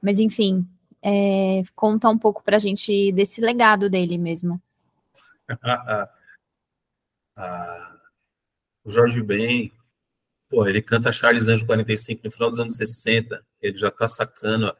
[0.01, 0.67] Mas enfim,
[1.03, 4.61] é, conta um pouco para a gente desse legado dele mesmo.
[7.35, 7.90] ah,
[8.83, 9.71] o Jorge Ben,
[10.49, 14.75] pô, ele canta Charles Anjo 45 no final dos anos 60, ele já tá sacando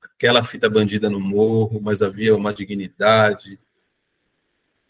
[0.00, 3.58] aquela fita bandida no morro, mas havia uma dignidade.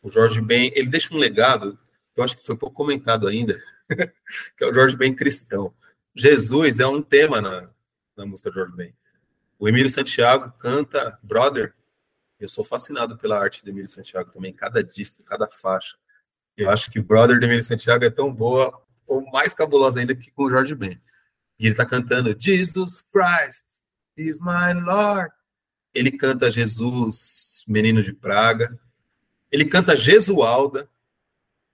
[0.03, 1.79] O Jorge Ben, ele deixa um legado,
[2.17, 3.63] eu acho que foi pouco comentado ainda,
[4.57, 5.75] que é o Jorge Ben cristão.
[6.15, 7.71] Jesus é um tema na,
[8.17, 8.95] na música do Jorge Ben.
[9.59, 11.75] O Emílio Santiago canta Brother
[12.39, 15.97] Eu sou fascinado pela arte de Emílio Santiago também, cada disco, cada faixa.
[16.59, 20.29] Eu acho que Brother de Emílio Santiago é tão boa, ou mais cabulosa ainda que
[20.33, 21.01] com o Jorge Ben.
[21.57, 23.81] E ele está cantando Jesus Christ
[24.17, 25.31] is my Lord.
[25.95, 28.77] Ele canta Jesus, Menino de Praga.
[29.53, 30.91] Ele canta Jesualda,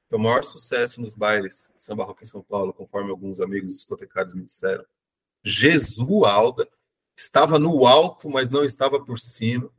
[0.07, 3.73] que é o maior sucesso nos bailes samba rock em São Paulo, conforme alguns amigos
[3.73, 4.85] discotecários me disseram.
[5.43, 6.69] Jesualda
[7.17, 9.71] estava no alto, mas não estava por cima.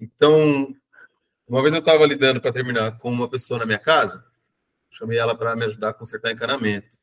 [0.00, 0.74] Então,
[1.48, 4.24] uma vez eu estava lidando para terminar com uma pessoa na minha casa,
[4.90, 6.98] chamei ela para me ajudar a consertar encanamento.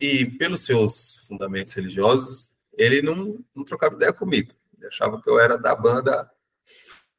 [0.00, 4.52] E pelos seus fundamentos religiosos, ele não, não trocava ideia comigo.
[4.76, 6.30] Ele achava que eu era da banda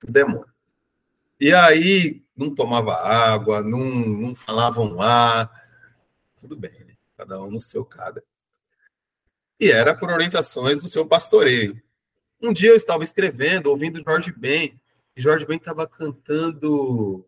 [0.02, 0.54] do demônio.
[1.40, 5.50] E aí não tomava água, não, não falava um A.
[6.40, 6.96] Tudo bem, né?
[7.16, 8.24] cada um no seu cada.
[9.60, 11.82] E era por orientações do seu pastoreio.
[12.40, 14.77] Um dia eu estava escrevendo, ouvindo Jorge Ben,
[15.22, 17.28] Jorge Ben estava cantando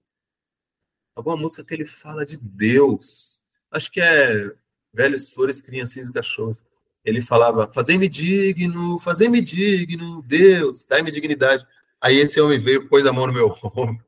[1.16, 3.42] alguma música que ele fala de Deus.
[3.72, 4.52] Acho que é
[4.94, 6.64] Velhos Flores, Criancinhas e Cachorros.
[7.04, 11.66] Ele falava, fazei-me digno, fazei-me digno, Deus, dai-me dignidade.
[12.02, 14.04] Aí esse homem veio, pôs a mão no meu ombro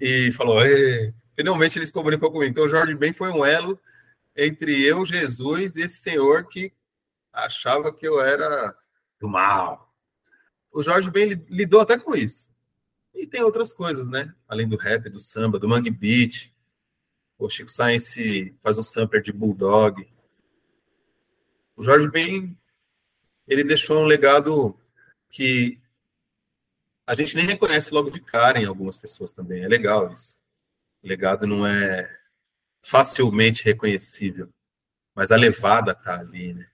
[0.00, 0.60] e falou,
[1.34, 2.50] finalmente ele se comunicou comigo.
[2.50, 3.78] Então, Jorge Ben foi um elo
[4.36, 6.72] entre eu, Jesus, e esse senhor que
[7.32, 8.74] achava que eu era
[9.20, 9.92] do mal.
[10.72, 12.50] O Jorge Ben lidou até com isso.
[13.18, 14.32] E tem outras coisas, né?
[14.46, 16.54] Além do rap, do samba, do mangue beat.
[17.36, 20.08] O Chico Science faz um sampler de Bulldog.
[21.74, 22.56] O Jorge Ben,
[23.48, 24.78] ele deixou um legado
[25.28, 25.80] que
[27.04, 29.64] a gente nem reconhece logo de cara em algumas pessoas também.
[29.64, 30.38] É legal isso.
[31.02, 32.08] O legado não é
[32.82, 34.48] facilmente reconhecível,
[35.12, 36.68] mas a levada tá ali, né?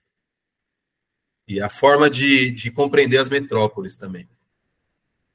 [1.49, 4.29] E a forma de, de compreender as metrópoles também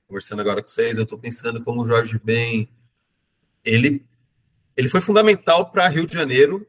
[0.09, 2.67] conversando agora com vocês, eu estou pensando como o Jorge Ben,
[3.63, 4.03] ele,
[4.75, 6.67] ele foi fundamental para Rio de Janeiro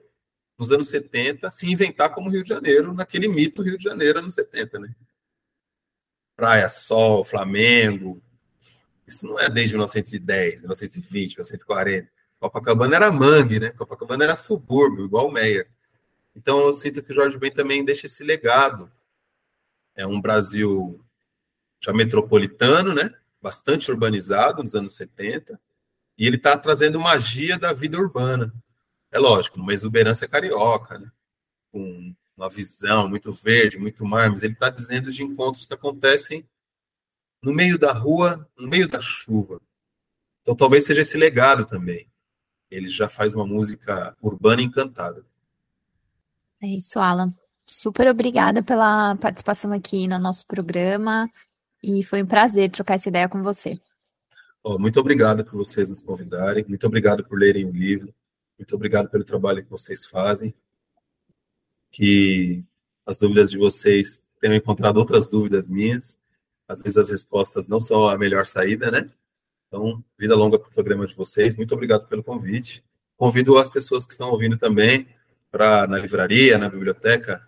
[0.59, 4.35] nos anos 70 se inventar como Rio de Janeiro, naquele mito Rio de Janeiro anos
[4.35, 4.95] 70, né?
[6.37, 8.23] Praia, sol, Flamengo.
[9.07, 12.11] Isso não é desde 1910, 1920, 1940.
[12.39, 13.71] Copacabana era mangue, né?
[13.71, 15.67] Copacabana era subúrbio, igual o Meia.
[16.37, 18.93] Então eu sinto que o Jorge Ben também deixa esse legado.
[19.97, 21.03] É um Brasil
[21.81, 23.11] já metropolitano, né?
[23.41, 25.61] Bastante urbanizado nos anos 70,
[26.19, 28.53] e ele está trazendo magia da vida urbana.
[29.11, 31.11] É lógico, uma exuberância carioca, né?
[31.73, 36.47] com uma visão muito verde, muito mar, mas ele está dizendo de encontros que acontecem
[37.43, 39.61] no meio da rua, no meio da chuva.
[40.43, 42.09] Então talvez seja esse legado também.
[42.71, 45.25] Ele já faz uma música urbana encantada.
[46.63, 47.35] É isso, Alan.
[47.67, 51.31] Super obrigada pela participação aqui no nosso programa.
[51.83, 53.81] E foi um prazer trocar essa ideia com você.
[54.63, 58.15] Oh, muito obrigado por vocês nos convidarem, muito obrigado por lerem o livro,
[58.59, 60.55] muito obrigado pelo trabalho que vocês fazem.
[61.91, 62.63] Que
[63.07, 66.19] as dúvidas de vocês tenham encontrado outras dúvidas minhas.
[66.69, 69.09] Às vezes as respostas não são a melhor saída, né?
[69.67, 71.57] Então, vida longa para o programa de vocês.
[71.57, 72.85] Muito obrigado pelo convite.
[73.17, 75.09] Convido as pessoas que estão ouvindo também
[75.51, 77.47] para na livraria, na biblioteca,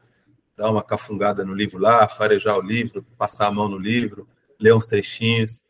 [0.62, 4.28] dar uma cafungada no livro lá, farejar o livro, passar a mão no livro,
[4.60, 5.60] ler uns trechinhos.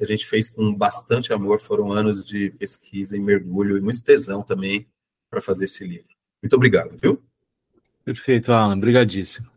[0.00, 4.42] A gente fez com bastante amor, foram anos de pesquisa e mergulho e muito tesão
[4.42, 4.84] também
[5.30, 6.08] para fazer esse livro.
[6.42, 7.22] Muito obrigado, viu?
[8.04, 9.48] Perfeito, Alan, brigadíssimo.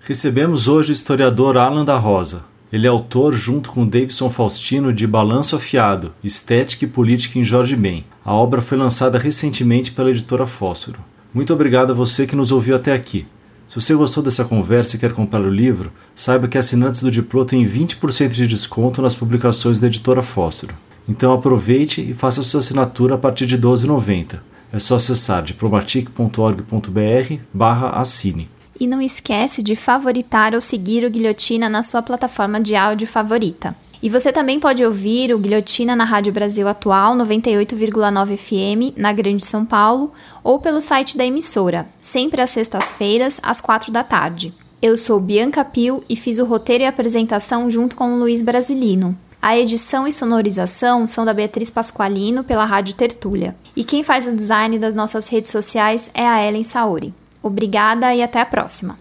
[0.00, 2.44] Recebemos hoje o historiador Alan da Rosa.
[2.72, 7.74] Ele é autor, junto com Davidson Faustino, de Balanço Afiado, Estética e Política em Jorge
[7.74, 8.04] Ben.
[8.24, 11.13] A obra foi lançada recentemente pela editora Fósforo.
[11.34, 13.26] Muito obrigado a você que nos ouviu até aqui.
[13.66, 17.44] Se você gostou dessa conversa e quer comprar o livro, saiba que assinantes do Diplo
[17.44, 20.76] têm 20% de desconto nas publicações da editora Fósforo.
[21.08, 24.38] Então aproveite e faça sua assinatura a partir de R$ 12,90.
[24.72, 28.48] É só acessar diplomatic.org.br barra assine.
[28.78, 33.74] E não esquece de favoritar ou seguir o Guilhotina na sua plataforma de áudio favorita.
[34.04, 39.46] E você também pode ouvir o Guilhotina na Rádio Brasil Atual 98,9 FM, na Grande
[39.46, 44.52] São Paulo, ou pelo site da emissora, sempre às sextas-feiras, às quatro da tarde.
[44.82, 49.16] Eu sou Bianca Pio e fiz o roteiro e apresentação junto com o Luiz Brasilino.
[49.40, 53.56] A edição e sonorização são da Beatriz Pasqualino pela Rádio Tertúlia.
[53.74, 57.14] E quem faz o design das nossas redes sociais é a Ellen Saori.
[57.42, 58.98] Obrigada e até a próxima!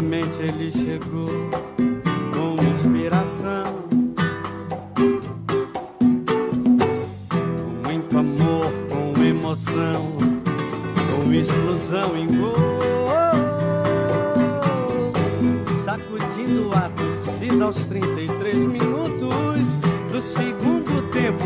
[0.00, 1.28] Novamente ele chegou
[2.32, 3.84] com inspiração.
[7.28, 10.16] Com muito amor, com emoção,
[11.04, 12.56] com explosão em gol.
[15.84, 19.74] Sacudindo a torcida aos 33 minutos
[20.10, 21.44] do segundo tempo.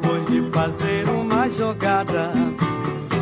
[0.00, 2.30] Depois de fazer uma jogada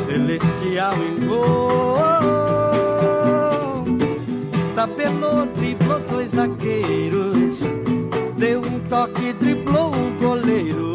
[0.05, 2.16] celestial em gol.
[5.07, 7.61] Tapelou, driblou dois zagueiros,
[8.37, 10.95] deu um toque, driblou o um goleiro.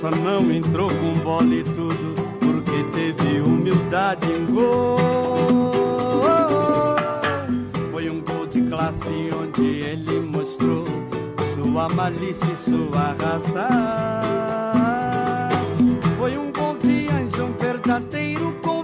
[0.00, 4.98] Só não entrou com bola e tudo, porque teve humildade em gol.
[7.92, 10.84] Foi um gol de classe onde ele mostrou
[11.54, 14.34] sua malícia e sua raça.
[17.84, 18.83] verdadeiro gol de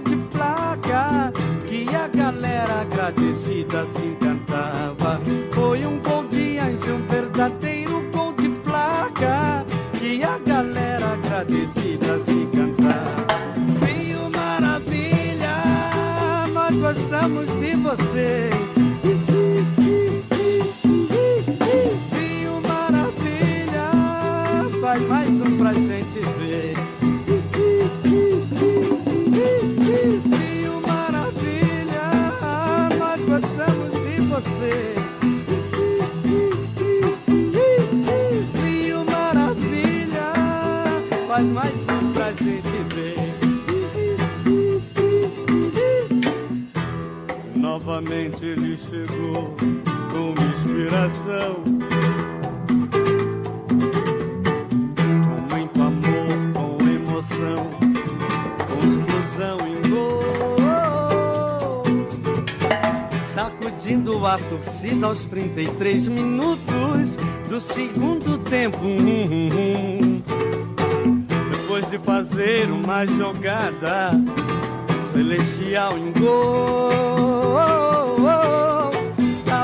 [1.91, 5.19] que a galera agradecida se encantava.
[5.53, 9.65] Foi um gol de anjo, um verdadeiro gol de placa
[9.99, 13.27] que a galera agradecida se encantava.
[13.85, 15.57] Rio Maravilha,
[16.53, 18.49] nós gostamos de você.
[22.13, 23.91] Rio Maravilha,
[24.79, 25.20] faz mais
[48.01, 49.55] Novamente ele chegou
[50.11, 51.63] com inspiração.
[55.27, 57.69] Com muito amor, com emoção,
[58.79, 59.81] explosão em
[63.33, 68.79] sacudindo a torcida aos 33 minutos do segundo tempo.
[71.51, 74.11] Depois de fazer uma jogada
[75.13, 77.90] celestial em gol,